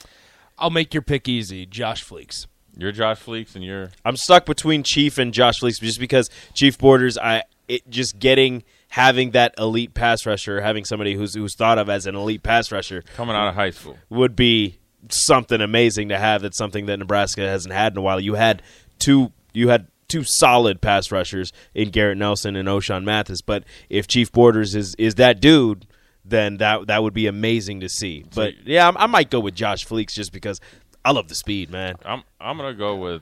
I'll 0.57 0.71
make 0.71 0.93
your 0.93 1.03
pick 1.03 1.29
easy. 1.29 1.65
Josh 1.65 2.03
Fleeks. 2.03 2.47
You're 2.77 2.91
Josh 2.91 3.21
Fleeks, 3.23 3.55
and 3.55 3.63
you're 3.63 3.91
I'm 4.03 4.17
stuck 4.17 4.45
between 4.45 4.83
Chief 4.83 5.17
and 5.17 5.33
Josh 5.33 5.59
Fleeks 5.59 5.79
just 5.79 5.99
because 5.99 6.29
Chief 6.53 6.77
Borders, 6.77 7.17
I 7.17 7.43
it 7.67 7.89
just 7.89 8.19
getting 8.19 8.63
having 8.89 9.31
that 9.31 9.53
elite 9.57 9.93
pass 9.93 10.25
rusher, 10.25 10.61
having 10.61 10.85
somebody 10.85 11.13
who's 11.13 11.35
who's 11.35 11.55
thought 11.55 11.77
of 11.77 11.89
as 11.89 12.07
an 12.07 12.15
elite 12.15 12.41
pass 12.41 12.71
rusher 12.71 13.03
coming 13.15 13.35
out 13.35 13.47
of 13.47 13.55
high 13.55 13.69
school. 13.69 13.97
would 14.09 14.35
be 14.35 14.79
something 15.09 15.61
amazing 15.61 16.09
to 16.09 16.17
have. 16.17 16.41
That's 16.41 16.57
something 16.57 16.87
that 16.87 16.97
Nebraska 16.97 17.41
hasn't 17.41 17.73
had 17.73 17.93
in 17.93 17.97
a 17.97 18.01
while. 18.01 18.19
You 18.19 18.33
had 18.35 18.61
two 18.99 19.31
you 19.53 19.69
had 19.69 19.87
two 20.07 20.23
solid 20.23 20.81
pass 20.81 21.11
rushers 21.11 21.51
in 21.73 21.89
Garrett 21.89 22.17
Nelson 22.17 22.55
and 22.55 22.67
Ochaun 22.67 23.03
Mathis, 23.03 23.41
but 23.41 23.63
if 23.89 24.07
Chief 24.07 24.31
Borders 24.31 24.75
is 24.75 24.95
is 24.97 25.15
that 25.15 25.39
dude, 25.39 25.85
then 26.25 26.57
that 26.57 26.87
that 26.87 27.01
would 27.03 27.13
be 27.13 27.27
amazing 27.27 27.79
to 27.81 27.89
see. 27.89 28.25
But 28.35 28.53
yeah, 28.65 28.89
I, 28.89 29.03
I 29.03 29.07
might 29.07 29.29
go 29.29 29.39
with 29.39 29.55
Josh 29.55 29.85
Fleeks 29.85 30.13
just 30.13 30.31
because 30.33 30.59
I 31.05 31.11
love 31.11 31.27
the 31.27 31.35
speed, 31.35 31.69
man. 31.71 31.95
I'm 32.05 32.23
I'm 32.39 32.57
gonna 32.57 32.73
go 32.73 32.95
with 32.95 33.21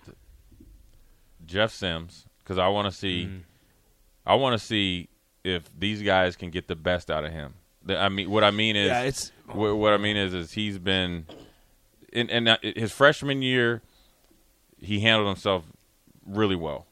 Jeff 1.45 1.71
Sims 1.71 2.25
because 2.39 2.57
I 2.57 2.67
want 2.67 2.91
to 2.91 2.97
see 2.97 3.25
Mm-hmm. 3.25 3.37
I 4.25 4.35
want 4.35 4.59
to 4.59 4.65
see 4.65 5.07
if 5.45 5.63
these 5.79 6.01
guys 6.01 6.35
can 6.35 6.49
get 6.49 6.67
the 6.67 6.75
best 6.75 7.09
out 7.09 7.23
of 7.23 7.31
him. 7.31 7.53
The- 7.85 7.97
I 7.97 8.09
mean, 8.09 8.29
what 8.29 8.43
I 8.43 8.51
mean 8.51 8.75
is, 8.75 8.87
Yeah, 8.89 9.03
it's- 9.03 9.31
wh- 9.47 9.77
what 9.77 9.93
I 9.93 9.97
mean 9.97 10.17
is, 10.17 10.33
is 10.33 10.51
he's 10.51 10.77
been 10.77 11.25
in, 12.11 12.27
in 12.29 12.47
uh, 12.49 12.57
his 12.61 12.91
freshman 12.91 13.41
year, 13.41 13.81
he 14.79 14.99
handled 14.99 15.27
himself 15.27 15.63
really 16.25 16.55
well, 16.55 16.85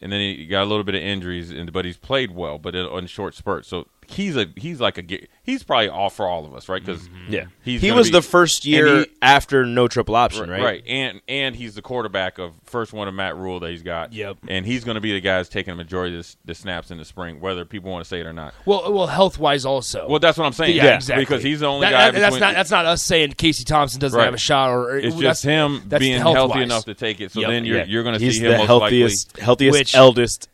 and 0.00 0.12
then 0.12 0.20
he 0.20 0.46
got 0.46 0.62
a 0.62 0.66
little 0.66 0.84
bit 0.84 0.94
of 0.94 1.02
injuries, 1.02 1.50
and 1.50 1.72
but 1.72 1.84
he's 1.84 1.96
played 1.96 2.34
well, 2.34 2.58
but 2.58 2.74
in 2.74 3.06
short 3.06 3.34
spurts. 3.34 3.68
So 3.68 3.86
he's 4.08 4.36
a 4.36 4.46
he's 4.56 4.80
like 4.80 4.98
a 4.98 5.26
he's 5.42 5.62
probably 5.62 5.88
all 5.88 6.10
for 6.10 6.26
all 6.26 6.44
of 6.44 6.54
us, 6.54 6.68
right? 6.68 6.84
Because 6.84 7.02
mm-hmm. 7.08 7.32
Yeah, 7.32 7.44
he's 7.62 7.80
he 7.80 7.92
was 7.92 8.08
be- 8.08 8.12
the 8.12 8.22
first 8.22 8.64
year 8.64 9.00
he- 9.00 9.06
after 9.22 9.64
no 9.64 9.88
triple 9.88 10.14
option, 10.16 10.48
right? 10.50 10.62
Right, 10.62 10.84
and 10.86 11.20
and 11.28 11.54
he's 11.56 11.74
the 11.74 11.82
quarterback 11.82 12.38
of 12.38 12.54
first 12.64 12.92
one 12.92 13.08
of 13.08 13.14
Matt 13.14 13.36
Rhule 13.36 13.60
that 13.60 13.70
he's 13.70 13.82
got. 13.82 14.12
Yep. 14.12 14.38
And 14.48 14.66
he's 14.66 14.84
going 14.84 14.94
to 14.96 15.00
be 15.00 15.12
the 15.12 15.20
guy 15.20 15.36
that's 15.38 15.48
taking 15.48 15.72
the 15.72 15.76
majority 15.82 16.16
of 16.18 16.24
the, 16.26 16.36
the 16.46 16.54
snaps 16.54 16.90
in 16.90 16.98
the 16.98 17.04
spring, 17.04 17.40
whether 17.40 17.64
people 17.64 17.90
want 17.90 18.04
to 18.04 18.08
say 18.08 18.20
it 18.20 18.26
or 18.26 18.32
not. 18.32 18.54
Well, 18.66 18.92
well, 18.92 19.06
health 19.06 19.38
wise 19.38 19.64
also. 19.64 20.06
Well, 20.08 20.18
that's 20.18 20.38
what 20.38 20.44
I'm 20.46 20.52
saying. 20.52 20.76
yeah, 20.76 20.96
exactly. 20.96 21.24
Because 21.24 21.42
he's 21.42 21.60
the 21.60 21.66
only 21.66 21.86
That- 21.86 21.92
guy. 21.92 22.10
that- 22.12 22.20
that's 22.20 22.40
not 22.40 22.54
that's 22.54 22.70
not 22.70 22.86
us 22.86 23.02
saying 23.02 23.32
Casey 23.32 23.64
Thompson 23.64 24.00
doesn't 24.00 24.16
Right. 24.18 24.24
have 24.26 24.34
a 24.34 24.38
shot, 24.38 24.70
or 24.70 24.96
It's 24.98 25.14
that's- 25.14 25.22
just 25.22 25.44
him 25.44 25.82
that's 25.86 26.00
being 26.00 26.18
health-wise. 26.18 26.34
healthy 26.36 26.62
enough 26.62 26.84
to 26.86 26.94
take 26.94 27.20
it. 27.20 27.32
So 27.32 27.40
Yep. 27.40 27.50
then 27.50 27.64
you're 27.64 27.78
Yeah. 27.78 27.84
you're 27.86 28.02
going 28.02 28.18
to 28.18 28.32
see 28.32 28.38
him 28.40 28.52
the 28.52 28.58
most 28.58 28.66
healthiest, 28.66 29.36
healthiest, 29.38 29.78
Which- 29.78 29.94
eldest 29.94 30.48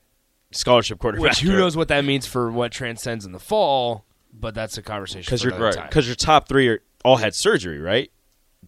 scholarship 0.51 0.99
quarterback. 0.99 1.23
Which 1.31 1.41
who 1.41 1.57
knows 1.57 1.77
what 1.77 1.89
that 1.89 2.05
means 2.05 2.27
for 2.27 2.51
what 2.51 2.73
transcends 2.73 3.25
in 3.25 3.33
the 3.33 3.39
fall, 3.39 4.05
but 4.33 4.55
that's 4.55 4.79
a 4.79 4.83
conversation 4.83 5.23
Because 5.27 5.43
for 5.43 5.49
your 5.49 5.57
another 5.57 5.73
time. 5.77 5.89
because 5.89 6.07
your 6.07 6.17
top 6.17 6.49
three 6.49 6.69
are 6.69 6.81
all 7.05 7.17
had 7.17 7.35
surgery, 7.35 7.79
right? 7.79 8.11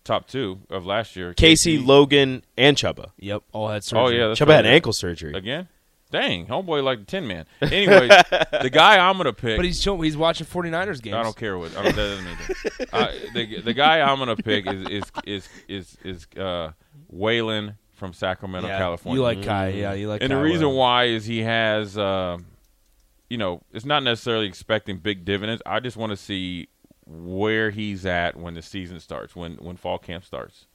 top 0.05 0.27
two 0.29 0.61
of 0.71 0.87
last 0.87 1.15
year. 1.17 1.35
Casey, 1.35 1.77
Logan, 1.79 2.43
and 2.57 2.77
Chuba. 2.77 3.11
Yep, 3.19 3.43
all 3.53 3.69
had 3.69 3.85
surgery. 3.85 4.23
Oh 4.23 4.29
yeah, 4.29 4.35
Chuba 4.35 4.49
right. 4.49 4.57
had 4.57 4.67
ankle 4.67 4.93
surgery. 4.93 5.35
again. 5.35 5.69
Dang, 6.11 6.47
homeboy 6.47 6.83
like 6.83 6.99
the 6.99 7.05
Tin 7.05 7.29
Man. 7.29 7.47
Anyway, 7.63 8.09
the 8.63 8.71
guy 8.73 8.99
I'm 8.99 9.17
gonna 9.17 9.33
pick. 9.33 9.57
But 9.57 9.65
he's 9.65 9.81
showing, 9.81 10.03
he's 10.03 10.17
watching 10.17 10.45
49ers 10.47 11.01
games. 11.01 11.15
I 11.15 11.23
don't 11.23 11.37
care 11.37 11.57
what. 11.57 11.77
I 11.77 11.83
don't, 11.85 11.95
that 11.95 12.09
doesn't 12.09 12.25
mean 12.25 12.37
that. 12.79 12.89
uh, 12.93 13.13
the 13.35 13.61
the 13.61 13.73
guy 13.75 14.01
I'm 14.01 14.19
gonna 14.19 14.35
pick 14.37 14.67
is 14.67 14.89
is 14.89 15.05
is 15.25 15.49
is 15.69 15.97
is 16.03 16.27
uh, 16.37 16.73
Waylon 17.15 17.77
from 18.01 18.13
Sacramento, 18.13 18.67
Yeah, 18.67 18.79
California. 18.79 19.21
You 19.21 19.23
like 19.23 19.43
Kai? 19.45 19.69
Yeah, 19.69 19.93
you 19.93 20.09
like. 20.09 20.23
and 20.23 20.31
Kai 20.31 20.37
the 20.37 20.43
reason 20.43 20.67
Wheeler. 20.69 20.79
why 20.79 21.05
is 21.05 21.25
he 21.27 21.43
has, 21.43 21.97
uh, 21.97 22.39
you 23.29 23.39
know, 23.39 23.63
it's 23.73 23.85
not 23.85 24.03
necessarily 24.03 24.47
expecting 24.47 24.97
big 24.99 25.25
dividends. 25.25 25.63
I 25.65 25.79
just 25.79 25.97
want 25.97 26.11
to 26.11 26.17
see 26.17 26.69
where 27.07 27.71
he's 27.71 28.05
at 28.07 28.37
when 28.37 28.55
the 28.55 28.63
season 28.63 28.99
starts, 28.99 29.37
when 29.37 29.55
when 29.59 29.77
fall 29.77 29.99
camp 29.99 30.25
starts, 30.25 30.67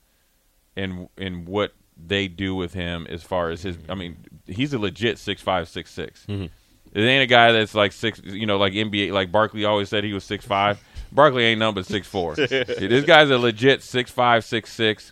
and 0.77 1.09
and 1.17 1.45
what 1.47 1.73
they 1.97 2.27
do 2.27 2.55
with 2.55 2.73
him 2.73 3.07
as 3.09 3.23
far 3.23 3.49
as 3.49 3.63
his. 3.63 3.77
I 3.89 3.95
mean, 3.95 4.17
he's 4.47 4.71
a 4.73 4.79
legit 4.79 5.17
six 5.17 5.41
five 5.41 5.67
six 5.67 5.91
six. 5.91 6.25
It 6.27 7.01
ain't 7.01 7.23
a 7.23 7.27
guy 7.27 7.51
that's 7.51 7.75
like 7.75 7.91
six, 7.91 8.21
you 8.23 8.45
know, 8.45 8.55
like 8.57 8.71
NBA, 8.71 9.11
like 9.11 9.29
Barkley 9.29 9.65
always 9.65 9.89
said 9.89 10.05
he 10.05 10.13
was 10.13 10.23
six 10.23 10.45
five. 10.45 10.81
Barkley 11.11 11.43
ain't 11.43 11.59
number 11.59 11.83
six 11.83 12.07
four. 12.07 12.35
this 12.35 13.03
guy's 13.05 13.29
a 13.29 13.37
legit 13.37 13.83
six 13.83 14.11
five 14.11 14.45
six 14.45 14.71
six. 14.71 15.11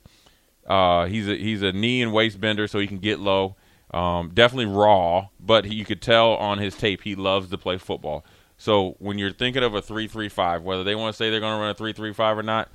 Uh, 0.68 1.06
he's 1.06 1.28
a 1.28 1.36
he's 1.36 1.62
a 1.62 1.72
knee 1.72 2.02
and 2.02 2.14
waist 2.14 2.40
bender, 2.40 2.68
so 2.68 2.80
he 2.80 2.88
can 2.88 3.00
get 3.00 3.20
low. 3.20 3.56
Um, 3.92 4.32
definitely 4.34 4.66
raw, 4.66 5.28
but 5.40 5.66
he, 5.66 5.76
you 5.76 5.86
could 5.86 6.02
tell 6.02 6.32
on 6.34 6.58
his 6.58 6.76
tape 6.76 7.04
he 7.04 7.16
loves 7.16 7.50
to 7.50 7.58
play 7.58 7.78
football. 7.78 8.26
So 8.58 8.96
when 9.00 9.18
you're 9.20 9.32
thinking 9.32 9.62
of 9.62 9.76
a 9.76 9.82
three 9.82 10.08
three 10.08 10.30
five, 10.30 10.64
whether 10.64 10.84
they 10.84 10.96
want 10.96 11.14
to 11.14 11.18
say 11.18 11.30
they're 11.30 11.40
going 11.40 11.56
to 11.56 11.62
run 11.62 11.70
a 11.70 11.74
three 11.76 11.94
three 11.94 12.14
five 12.14 12.38
or 12.38 12.44
not, 12.44 12.70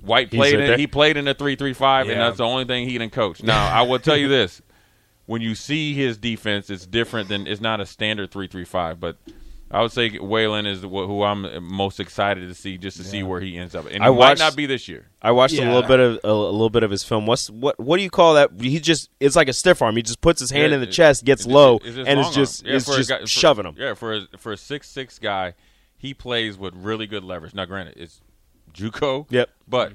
White 0.00 0.30
played 0.30 0.58
in, 0.58 0.78
he 0.78 0.86
played 0.86 1.16
in 1.16 1.28
a 1.28 1.34
three 1.34 1.56
three 1.56 1.74
five, 1.74 2.08
and 2.08 2.20
that's 2.20 2.38
the 2.38 2.44
only 2.44 2.64
thing 2.64 2.88
he 2.88 2.98
didn't 2.98 3.12
coach. 3.12 3.42
Now 3.42 3.66
I 3.66 3.82
will 3.82 3.98
tell 3.98 4.16
you 4.16 4.28
this: 4.28 4.62
when 5.26 5.42
you 5.42 5.54
see 5.54 5.94
his 5.94 6.16
defense, 6.18 6.70
it's 6.70 6.86
different 6.86 7.28
than 7.28 7.46
it's 7.46 7.60
not 7.60 7.80
a 7.80 7.86
standard 7.86 8.30
three 8.30 8.48
three 8.48 8.64
five, 8.64 9.00
but. 9.00 9.16
I 9.74 9.82
would 9.82 9.90
say 9.90 10.08
Waylon 10.10 10.66
is 10.68 10.82
who 10.82 11.22
I'm 11.24 11.64
most 11.64 11.98
excited 11.98 12.46
to 12.48 12.54
see, 12.54 12.78
just 12.78 12.96
to 12.98 13.02
see 13.04 13.22
where 13.24 13.40
he 13.40 13.56
ends 13.58 13.74
up. 13.74 13.86
And 13.90 14.04
I 14.04 14.06
he 14.06 14.12
might 14.12 14.18
watched- 14.18 14.38
not 14.38 14.54
be 14.54 14.66
this 14.66 14.86
year. 14.88 15.08
I 15.20 15.32
watched 15.32 15.54
a 15.58 15.64
little 15.64 15.82
bit 15.82 15.98
of 16.00 16.20
a, 16.22 16.28
a 16.28 16.32
little 16.32 16.70
bit 16.70 16.84
of 16.84 16.90
his 16.92 17.02
film. 17.02 17.26
What's 17.26 17.50
what? 17.50 17.78
What 17.80 17.96
do 17.96 18.02
you 18.04 18.10
call 18.10 18.34
that? 18.34 18.50
He 18.60 18.78
just 18.78 19.10
it's 19.18 19.34
like 19.36 19.48
a 19.48 19.52
stiff 19.52 19.82
arm. 19.82 19.96
He 19.96 20.02
just 20.02 20.20
puts 20.20 20.38
his 20.40 20.50
hand 20.52 20.70
Yeah, 20.70 20.76
in 20.76 20.80
the 20.82 20.88
it- 20.88 20.92
chest, 20.92 21.24
gets 21.24 21.42
it's- 21.42 21.52
low, 21.52 21.76
it's 21.84 21.96
just 21.96 22.08
and 22.08 22.20
long 22.20 22.28
is 22.30 22.34
just 22.36 22.62
arm. 22.62 22.70
Yeah, 22.70 22.76
is 22.76 22.86
just 22.86 23.10
guy- 23.10 23.20
for- 23.20 23.26
shoving 23.26 23.66
him. 23.66 23.74
Yeah, 23.76 23.94
for 23.94 24.14
a, 24.14 24.26
for 24.38 24.52
a 24.52 24.56
six 24.56 24.88
six 24.88 25.18
guy, 25.18 25.54
he 25.96 26.14
plays 26.14 26.56
with 26.56 26.74
really 26.76 27.06
good 27.08 27.24
leverage. 27.24 27.52
Now, 27.54 27.64
granted, 27.64 27.94
it's 27.96 28.20
JUCO. 28.72 29.26
Yep. 29.30 29.50
But 29.66 29.92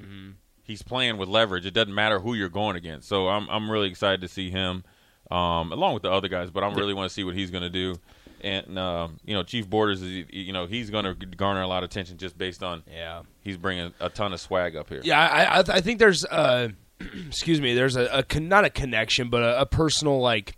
he's 0.62 0.82
playing 0.82 1.16
with 1.16 1.28
leverage. 1.28 1.64
It 1.66 1.72
doesn't 1.74 1.94
matter 1.94 2.18
who 2.20 2.34
you're 2.34 2.48
going 2.48 2.76
against. 2.76 3.08
So 3.08 3.28
I'm 3.28 3.48
I'm 3.48 3.70
really 3.70 3.88
excited 3.88 4.20
to 4.20 4.28
see 4.28 4.50
him, 4.50 4.84
um, 5.30 5.72
along 5.72 5.94
with 5.94 6.02
the 6.02 6.10
other 6.10 6.28
guys. 6.28 6.50
But 6.50 6.64
I 6.64 6.68
am 6.68 6.74
really 6.74 6.94
want 6.94 7.08
to 7.08 7.14
see 7.14 7.24
what 7.24 7.34
he's 7.34 7.50
going 7.50 7.62
to 7.62 7.70
do. 7.70 7.96
And 8.42 8.78
um, 8.78 9.18
you 9.24 9.34
know, 9.34 9.42
Chief 9.42 9.68
Borders 9.68 10.02
is 10.02 10.24
you 10.30 10.52
know 10.52 10.66
he's 10.66 10.90
going 10.90 11.04
to 11.04 11.14
garner 11.14 11.62
a 11.62 11.66
lot 11.68 11.82
of 11.82 11.90
attention 11.90 12.18
just 12.18 12.36
based 12.38 12.62
on 12.62 12.82
Yeah. 12.90 13.22
he's 13.42 13.56
bringing 13.56 13.92
a 14.00 14.08
ton 14.08 14.32
of 14.32 14.40
swag 14.40 14.76
up 14.76 14.88
here. 14.88 15.00
Yeah, 15.04 15.20
I, 15.20 15.58
I, 15.58 15.64
I 15.76 15.80
think 15.80 15.98
there's, 15.98 16.24
uh, 16.24 16.68
excuse 17.26 17.60
me, 17.60 17.74
there's 17.74 17.96
a, 17.96 18.06
a 18.18 18.22
con- 18.22 18.48
not 18.48 18.64
a 18.64 18.70
connection, 18.70 19.28
but 19.30 19.42
a, 19.42 19.60
a 19.62 19.66
personal 19.66 20.20
like 20.20 20.56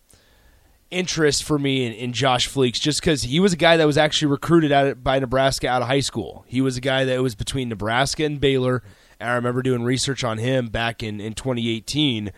interest 0.90 1.42
for 1.44 1.58
me 1.58 1.86
in, 1.86 1.92
in 1.94 2.12
Josh 2.12 2.48
Fleeks, 2.48 2.80
just 2.80 3.00
because 3.00 3.22
he 3.22 3.40
was 3.40 3.52
a 3.52 3.56
guy 3.56 3.76
that 3.78 3.86
was 3.86 3.96
actually 3.96 4.30
recruited 4.30 4.72
out 4.72 5.02
by 5.02 5.18
Nebraska 5.18 5.68
out 5.68 5.82
of 5.82 5.88
high 5.88 6.00
school. 6.00 6.44
He 6.46 6.60
was 6.60 6.76
a 6.76 6.80
guy 6.82 7.04
that 7.04 7.22
was 7.22 7.34
between 7.34 7.68
Nebraska 7.70 8.24
and 8.24 8.40
Baylor, 8.40 8.82
and 9.18 9.30
I 9.30 9.34
remember 9.34 9.62
doing 9.62 9.82
research 9.84 10.22
on 10.22 10.38
him 10.38 10.68
back 10.68 11.02
in 11.02 11.20
in 11.20 11.32
2018 11.34 12.30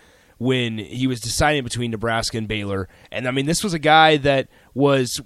when 0.45 0.79
he 0.79 1.07
was 1.07 1.21
deciding 1.21 1.65
between 1.65 1.91
Nebraska 1.91 2.37
and 2.39 2.47
Baylor. 2.47 2.89
And 3.11 3.27
I 3.27 3.31
mean, 3.31 3.47
this 3.47 3.65
was 3.65 3.73
a 3.75 3.79
guy 3.79 4.17
that 4.19 4.49
was 4.75 5.21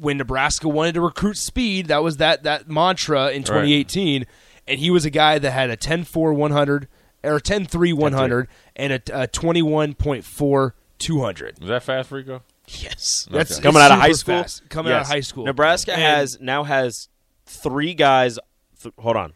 when 0.00 0.16
Nebraska 0.16 0.68
wanted 0.68 0.94
to 0.94 1.00
recruit 1.00 1.36
speed. 1.36 1.86
That 1.88 2.02
was 2.02 2.16
that 2.16 2.44
that 2.44 2.68
mantra 2.68 3.30
in 3.30 3.42
2018, 3.44 4.26
and 4.66 4.78
he 4.80 4.90
was 4.90 5.04
a 5.04 5.10
guy 5.10 5.38
that 5.38 5.50
had 5.50 5.70
a 5.70 5.76
10-4 5.76 6.34
100 6.34 6.88
or 7.24 7.40
10-3 7.40 7.92
100 7.94 8.48
and 8.76 8.92
a, 8.92 8.96
a 9.24 9.28
21.4 9.28 10.72
200. 10.98 11.58
Was 11.60 11.68
that 11.68 11.82
fast, 11.82 12.10
Rico? 12.10 12.42
Yes, 12.66 13.26
That's 13.30 13.58
coming 13.60 13.80
out 13.80 13.90
of 13.92 13.98
high 13.98 14.12
school. 14.12 14.42
fast. 14.42 14.68
Coming 14.68 14.92
out 14.92 15.02
of 15.02 15.06
high 15.08 15.20
school, 15.20 15.44
Nebraska 15.46 15.92
And- 15.92 16.02
has 16.02 16.38
now 16.40 16.64
has 16.64 17.08
three 17.46 17.94
guys. 17.94 18.38
Th- 18.82 18.94
hold 18.98 19.16
on, 19.16 19.32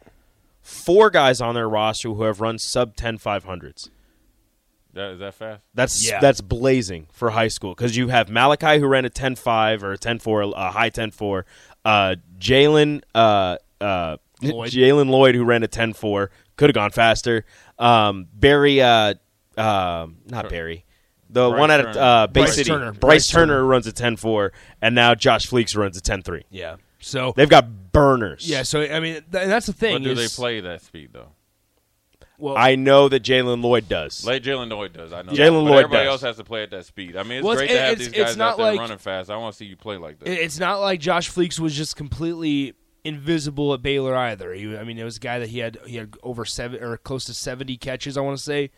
four 0.61 1.09
guys 1.09 1.41
on 1.41 1.55
their 1.55 1.67
roster 1.67 2.09
who 2.09 2.23
have 2.23 2.41
run 2.41 2.57
sub 2.59 2.95
10 2.95 3.17
500s. 3.17 3.89
That 4.93 5.11
is 5.11 5.19
that 5.19 5.33
fast? 5.33 5.61
That's 5.73 6.07
Yeah. 6.07 6.19
that's 6.19 6.39
blazing 6.41 7.07
for 7.11 7.31
high 7.31 7.47
school 7.47 7.73
because 7.73 7.97
you 7.97 8.09
have 8.09 8.29
Malachi 8.29 8.79
who 8.79 8.87
ran 8.87 9.05
a 9.05 9.09
10-5 9.09 9.81
or 9.83 9.93
a 9.93 9.97
10-4, 9.97 10.53
a 10.55 10.71
high 10.71 10.89
10-4. 10.91 11.43
Uh, 11.83 12.15
Jalen 12.37 13.01
uh, 13.15 13.57
uh, 13.81 14.17
Lloyd. 14.41 14.69
Jalen 14.71 15.09
Lloyd 15.09 15.35
who 15.35 15.43
ran 15.45 15.63
a 15.63 15.67
10-4 15.67 16.27
could 16.57 16.69
have 16.69 16.75
gone 16.75 16.91
faster. 16.91 17.45
Um, 17.79 18.27
Barry, 18.33 18.81
uh, 18.81 19.15
uh, 19.57 20.07
not 20.27 20.49
Barry, 20.49 20.85
the 21.29 21.49
Bryce 21.49 21.59
one 21.59 21.71
out 21.71 21.79
of 21.79 21.97
uh, 21.97 22.27
Bay 22.27 22.41
Bryce 22.41 22.55
City, 22.55 22.69
Turner. 22.69 22.91
Bryce, 22.91 22.99
Bryce 22.99 23.27
Turner, 23.27 23.53
Turner. 23.55 23.65
runs 23.65 23.87
a 23.87 23.91
10-4, 23.91 24.51
and 24.81 24.93
now 24.93 25.15
Josh 25.15 25.49
Fleeks 25.49 25.75
runs 25.75 25.97
a 25.97 26.01
10-3. 26.01 26.43
yeah. 26.51 26.75
So 26.99 27.33
They've 27.35 27.49
got 27.49 27.91
burners. 27.91 28.49
yeah, 28.49 28.63
so 28.63 28.81
I 28.81 29.01
mean, 29.01 29.15
th- 29.15 29.25
that's 29.29 29.65
the 29.65 29.73
thing. 29.73 29.95
But 29.95 30.03
do 30.03 30.11
is, 30.11 30.17
they 30.37 30.41
play 30.41 30.61
that 30.61 30.81
speed 30.83 31.09
though? 31.11 31.33
Well, 32.39 32.55
I 32.57 32.75
know 32.75 33.09
that 33.09 33.23
Jalen 33.23 33.61
Lloyd 33.63 33.87
does. 33.87 34.25
Like 34.25 34.43
Jalen 34.43 34.69
Lloyd 34.69 34.93
does, 34.93 35.13
I 35.13 35.21
know. 35.21 35.31
Jalen 35.31 35.35
that. 35.35 35.51
But 35.51 35.59
Lloyd 35.61 35.83
everybody 35.85 36.03
does. 36.05 36.11
else 36.13 36.21
has 36.21 36.37
to 36.37 36.43
play 36.43 36.63
at 36.63 36.71
that 36.71 36.85
speed. 36.85 37.15
I 37.15 37.23
mean, 37.23 37.37
it's 37.39 37.45
Well, 37.45 37.55
great 37.55 37.69
it's- 37.69 37.77
to 37.77 37.83
have 37.83 37.91
it's- 37.93 38.07
these 38.09 38.19
it's 38.19 38.29
guys 38.31 38.37
not 38.37 38.51
out 38.53 38.57
there 38.57 38.65
like- 38.67 38.79
running 38.79 38.97
fast. 38.97 39.29
I 39.29 39.37
want 39.37 39.53
to 39.53 39.57
see 39.57 39.65
you 39.65 39.75
play 39.77 39.97
like 39.97 40.19
that. 40.19 40.27
It's 40.29 40.59
not 40.59 40.81
like 40.81 40.99
Josh 40.99 41.29
Fleeks 41.29 41.59
was 41.59 41.75
just 41.75 41.95
completely 41.95 42.73
invisible 43.05 43.73
at 43.73 43.81
Baylor 43.81 44.15
either. 44.15 44.53
He, 44.53 44.75
I 44.77 44.83
mean, 44.83 44.97
it 44.97 45.03
was 45.03 45.17
a 45.17 45.19
guy 45.19 45.39
that 45.39 45.49
he 45.49 45.59
had 45.59 45.77
he 45.85 45.97
had 45.97 46.15
over 46.23 46.43
seven 46.45 46.81
or 46.83 46.97
close 46.97 47.25
to 47.25 47.33
seventy 47.33 47.77
catches, 47.77 48.17
I 48.17 48.21
want 48.21 48.37
to 48.37 48.43
say, 48.43 48.71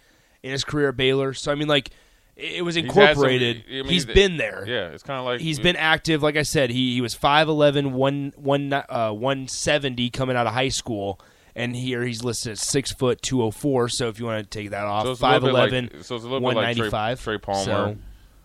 in 0.44 0.52
his 0.52 0.64
career 0.64 0.90
at 0.90 0.98
Baylor. 0.98 1.34
So 1.34 1.52
I 1.52 1.56
mean, 1.56 1.68
like 1.68 1.90
it 2.36 2.58
it 2.58 2.62
was 2.64 2.76
He's 2.76 2.84
some- 2.84 2.90
incorporated. 3.00 3.64
I 3.70 3.72
mean, 3.72 3.86
He's 3.86 4.06
the- 4.06 4.14
been 4.14 4.38
there. 4.38 4.66
Yeah, 4.68 4.88
it's 4.88 5.04
kind 5.04 5.20
of 5.20 5.26
like 5.26 5.40
He's 5.42 5.60
been 5.60 5.76
active. 5.78 6.22
Like 6.22 6.36
I 6.38 6.44
said, 6.44 6.72
he 6.72 6.96
he 6.96 7.02
was 7.02 7.16
5'11", 7.16 7.92
one, 7.94 8.34
one, 8.36 8.74
uh, 8.74 9.12
170 9.12 10.10
coming 10.10 10.36
out 10.36 10.46
of 10.48 10.54
high 10.54 10.70
school. 10.70 11.20
And 11.56 11.76
here 11.76 12.04
he's 12.04 12.24
listed 12.24 12.54
at 12.54 12.58
six 12.58 12.92
foot 12.92 13.22
two 13.22 13.42
oh 13.42 13.52
four. 13.52 13.88
So 13.88 14.10
if 14.10 14.20
you 14.20 14.26
want 14.26 14.44
to 14.44 14.50
take 14.60 14.72
that 14.72 14.82
So 14.82 14.88
off, 14.88 15.08
it's 15.08 15.22
a 15.22 15.30
little 15.40 15.54
like- 15.54 15.72
so 16.04 16.16
it's 16.16 16.26
a 16.26 16.28
little 16.28 16.42
one 16.42 16.54
bit 16.56 16.62
like 16.62 16.78
ninety 16.78 16.90
five. 16.90 17.22
Trey, 17.22 17.38
Trey 17.38 17.42
Palmer. 17.42 17.96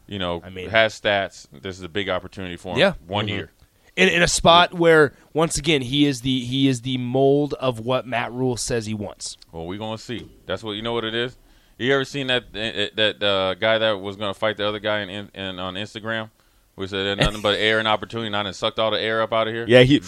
you 0.06 0.18
know, 0.18 0.40
I 0.44 0.50
mean- 0.50 0.70
has 0.70 1.00
stats. 1.00 1.46
This 1.52 1.76
is 1.76 1.82
a 1.82 1.88
big 1.88 2.08
opportunity 2.08 2.56
for 2.56 2.74
him. 2.74 2.78
Yeah. 2.78 2.94
one 3.06 3.26
Mhm. 3.26 3.30
year. 3.30 3.50
in, 3.96 4.08
in 4.08 4.22
a 4.22 4.28
spot 4.28 4.72
where 4.72 5.12
once 5.34 5.58
again 5.58 5.82
he 5.82 6.06
is 6.06 6.20
the 6.20 6.40
he 6.44 6.68
is 6.68 6.82
the 6.82 6.96
mold 6.98 7.54
of 7.54 7.80
what 7.80 8.06
Matt 8.06 8.32
Rhule 8.32 8.56
says 8.56 8.86
he 8.86 8.94
wants. 8.94 9.36
Well, 9.50 9.66
we're 9.66 9.78
gonna 9.78 9.98
see. 9.98 10.28
That's 10.46 10.62
what 10.62 10.72
you 10.72 10.82
know 10.82 10.92
what 10.92 11.04
it 11.04 11.14
is. 11.14 11.36
You 11.78 11.92
ever 11.94 12.04
seen 12.04 12.28
that 12.28 12.52
that 12.52 12.94
that 12.96 13.22
uh, 13.22 13.54
guy 13.54 13.78
that 13.78 14.00
was 14.00 14.14
gonna 14.16 14.32
fight 14.34 14.56
the 14.56 14.66
other 14.68 14.78
guy 14.78 15.00
in, 15.00 15.10
in, 15.10 15.30
in 15.34 15.58
on 15.58 15.74
Instagram? 15.74 16.30
We 16.76 16.86
said 16.86 17.04
there's 17.04 17.18
nothing 17.18 17.42
but 17.42 17.58
air 17.58 17.78
and 17.80 17.88
opportunity, 17.88 18.30
not 18.30 18.46
and 18.46 18.54
sucked 18.54 18.78
all 18.78 18.90
the 18.92 19.00
air 19.00 19.20
up 19.22 19.32
out 19.32 19.48
of 19.48 19.54
here. 19.54 19.64
Yeah, 19.68 19.82
he- 19.82 19.98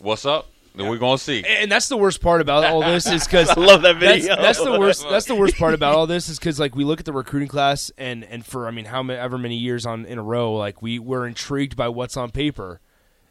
what's 0.00 0.24
up? 0.24 0.48
Then 0.74 0.88
We're 0.88 0.98
gonna 0.98 1.18
see. 1.18 1.44
And 1.46 1.70
that's 1.70 1.88
the 1.88 1.96
worst 1.96 2.20
part 2.20 2.40
about 2.40 2.64
all 2.64 2.80
this 2.80 3.06
is 3.06 3.24
because 3.24 3.48
I 3.56 3.60
love 3.60 3.82
that 3.82 3.96
video. 3.96 4.36
that's 4.36 4.62
the 4.62 4.78
worst. 4.78 5.04
That's 5.08 5.26
the 5.26 5.34
worst 5.34 5.56
part 5.56 5.74
about 5.74 5.94
all 5.94 6.06
this 6.06 6.28
is 6.28 6.38
because 6.38 6.60
like 6.60 6.76
we 6.76 6.84
look 6.84 7.00
at 7.00 7.06
the 7.06 7.12
recruiting 7.12 7.48
class 7.48 7.90
and 7.98 8.24
and 8.24 8.46
for 8.46 8.68
I 8.68 8.70
mean 8.70 8.84
however 8.84 9.36
many, 9.36 9.42
many 9.42 9.56
years 9.56 9.84
on 9.84 10.06
in 10.06 10.18
a 10.18 10.22
row 10.22 10.54
like 10.54 10.80
we 10.80 10.98
we're 10.98 11.26
intrigued 11.26 11.76
by 11.76 11.88
what's 11.88 12.16
on 12.16 12.30
paper, 12.30 12.80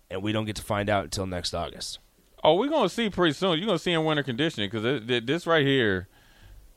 and 0.10 0.22
we 0.22 0.32
don't 0.32 0.46
get 0.46 0.58
to 0.58 0.62
find 0.62 0.90
out 0.90 1.06
until 1.06 1.26
next 1.26 1.54
August. 1.54 2.00
Oh, 2.44 2.56
we're 2.56 2.70
gonna 2.70 2.90
see 2.90 3.10
pretty 3.10 3.34
soon. 3.34 3.58
You're 3.58 3.68
gonna 3.68 3.80
see 3.80 3.94
in 3.94 4.04
winter 4.04 4.24
conditioning 4.24 4.70
because 4.70 5.06
this 5.06 5.48
right 5.48 5.66
here, 5.66 6.08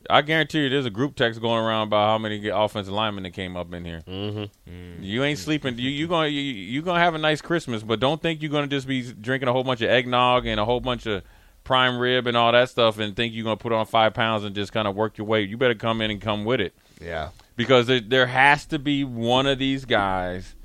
I 0.09 0.21
guarantee 0.21 0.63
you, 0.63 0.69
there's 0.69 0.85
a 0.85 0.89
group 0.89 1.15
text 1.15 1.39
going 1.41 1.63
around 1.63 1.87
about 1.87 2.07
how 2.09 2.17
many 2.17 2.47
offensive 2.49 2.93
linemen 2.93 3.23
that 3.23 3.31
came 3.31 3.55
up 3.55 3.73
in 3.73 3.85
here. 3.85 4.01
Mm-hmm. 4.07 5.01
You 5.03 5.23
ain't 5.23 5.39
sleeping. 5.39 5.77
You 5.77 5.89
you 5.89 6.07
gonna 6.07 6.27
you, 6.27 6.41
you 6.41 6.81
gonna 6.81 6.99
have 6.99 7.15
a 7.15 7.19
nice 7.19 7.41
Christmas, 7.41 7.83
but 7.83 7.99
don't 7.99 8.21
think 8.21 8.41
you're 8.41 8.51
gonna 8.51 8.67
just 8.67 8.87
be 8.87 9.01
drinking 9.13 9.47
a 9.49 9.53
whole 9.53 9.63
bunch 9.63 9.81
of 9.81 9.89
eggnog 9.89 10.45
and 10.45 10.59
a 10.59 10.65
whole 10.65 10.79
bunch 10.81 11.05
of 11.05 11.23
prime 11.63 11.97
rib 11.97 12.27
and 12.27 12.35
all 12.35 12.51
that 12.51 12.69
stuff, 12.69 12.99
and 12.99 13.15
think 13.15 13.33
you're 13.33 13.43
gonna 13.45 13.55
put 13.55 13.71
on 13.71 13.85
five 13.85 14.13
pounds 14.13 14.43
and 14.43 14.53
just 14.55 14.73
kind 14.73 14.87
of 14.87 14.95
work 14.95 15.17
your 15.17 15.25
way. 15.27 15.41
You 15.41 15.57
better 15.57 15.75
come 15.75 16.01
in 16.01 16.11
and 16.11 16.19
come 16.21 16.43
with 16.43 16.59
it 16.59 16.73
Yeah. 17.01 17.29
because 17.55 17.87
there, 17.87 18.01
there 18.01 18.27
has 18.27 18.65
to 18.67 18.79
be 18.79 19.03
one 19.05 19.47
of 19.47 19.59
these 19.59 19.85
guys 19.85 20.55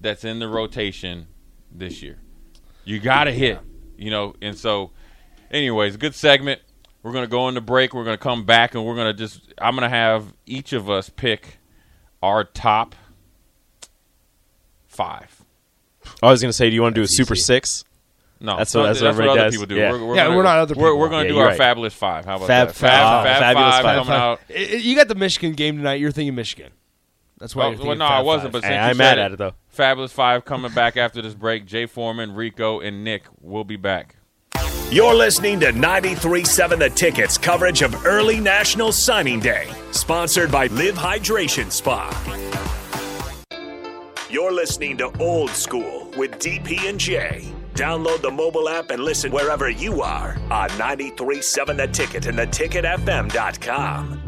that's 0.00 0.24
in 0.24 0.38
the 0.40 0.48
rotation 0.48 1.28
this 1.70 2.02
year. 2.02 2.18
You 2.84 2.98
got 2.98 3.24
to 3.24 3.32
hit, 3.32 3.60
you 3.96 4.10
know. 4.10 4.34
And 4.40 4.56
so, 4.56 4.90
anyways, 5.50 5.96
good 5.98 6.14
segment. 6.14 6.60
We're 7.08 7.14
gonna 7.14 7.26
go 7.26 7.48
into 7.48 7.62
break. 7.62 7.94
We're 7.94 8.04
gonna 8.04 8.18
come 8.18 8.44
back, 8.44 8.74
and 8.74 8.84
we're 8.84 8.94
gonna 8.96 9.14
just. 9.14 9.40
I'm 9.56 9.74
gonna 9.74 9.88
have 9.88 10.34
each 10.44 10.74
of 10.74 10.90
us 10.90 11.08
pick 11.08 11.56
our 12.22 12.44
top 12.44 12.94
five. 14.86 15.42
I 16.22 16.30
was 16.30 16.40
going 16.40 16.50
to 16.50 16.56
say, 16.56 16.68
do 16.70 16.74
you 16.74 16.82
want 16.82 16.94
to 16.94 17.00
do 17.00 17.04
a 17.04 17.08
Super 17.08 17.34
easy. 17.34 17.42
Six? 17.42 17.84
No, 18.40 18.56
That's 18.56 18.74
what- 18.74 18.84
that's 18.84 19.00
that's 19.00 19.16
what 19.18 19.26
what 19.26 19.32
other 19.38 19.44
does. 19.50 19.54
people 19.54 19.66
do. 19.66 19.74
Yeah. 19.76 19.92
We're, 19.92 20.04
we're 20.06 20.16
Yeah, 20.16 20.24
gonna, 20.26 20.36
we're 20.36 20.42
not 20.42 20.58
other 20.58 20.74
We're, 20.74 20.94
we're 20.96 21.08
going 21.08 21.24
to 21.26 21.28
Yeah, 21.28 21.34
do 21.34 21.40
our 21.40 21.46
right. 21.48 21.58
fabulous 21.58 21.92
five. 21.94 22.24
How 22.24 22.36
about 22.36 22.46
Fab 22.46 22.68
that? 22.68 22.74
five. 22.76 22.90
Fab, 22.90 23.20
Oh, 23.20 23.24
Fab 23.24 23.38
fabulous 23.40 23.74
five, 23.74 23.82
five. 23.84 23.96
coming 24.06 24.12
out. 24.20 24.40
I- 24.50 24.54
I- 24.54 24.76
You 24.76 24.96
got 24.96 25.08
the 25.08 25.14
Michigan 25.14 25.52
game 25.54 25.76
tonight. 25.76 25.94
You're 26.00 26.12
thinking 26.12 26.34
Michigan. 26.34 26.72
That's 27.38 27.54
why. 27.54 27.64
Oh, 27.64 27.68
you're 27.68 27.76
thinking 27.76 27.88
well, 27.88 27.96
no, 27.98 28.08
Fab 28.08 28.18
I 28.18 28.22
wasn't. 28.22 28.44
Five. 28.44 28.52
But 28.52 28.62
since 28.62 28.72
you 28.74 28.78
I'm 28.78 28.94
said 28.94 28.98
mad 28.98 29.18
at 29.18 29.32
it, 29.32 29.36
though. 29.38 29.54
Fabulous 29.68 30.12
Five 30.12 30.44
coming 30.44 30.72
back 30.72 30.96
after 30.96 31.20
this 31.22 31.34
break. 31.34 31.66
Jay 31.66 31.86
Foreman, 31.86 32.34
Rico, 32.34 32.80
and 32.80 33.04
Nick 33.04 33.24
will 33.40 33.64
be 33.64 33.76
back. 33.76 34.16
You're 34.90 35.14
listening 35.14 35.60
to 35.60 35.72
93.7 35.72 36.78
The 36.78 36.90
Tickets 36.90 37.36
coverage 37.36 37.82
of 37.82 38.06
early 38.06 38.40
National 38.40 38.90
Signing 38.90 39.38
Day, 39.38 39.68
sponsored 39.90 40.50
by 40.50 40.68
Live 40.68 40.94
Hydration 40.94 41.70
Spa. 41.70 42.08
You're 44.30 44.52
listening 44.52 44.96
to 44.98 45.10
Old 45.18 45.50
School 45.50 46.10
with 46.16 46.32
DP 46.32 46.88
and 46.88 46.98
J. 46.98 47.52
Download 47.74 48.20
the 48.20 48.30
mobile 48.30 48.68
app 48.68 48.90
and 48.90 49.02
listen 49.02 49.30
wherever 49.30 49.70
you 49.70 50.02
are 50.02 50.36
on 50.50 50.68
93.7 50.70 51.76
The 51.76 51.86
Ticket 51.86 52.26
and 52.26 52.38
theticketfm.com. 52.38 54.27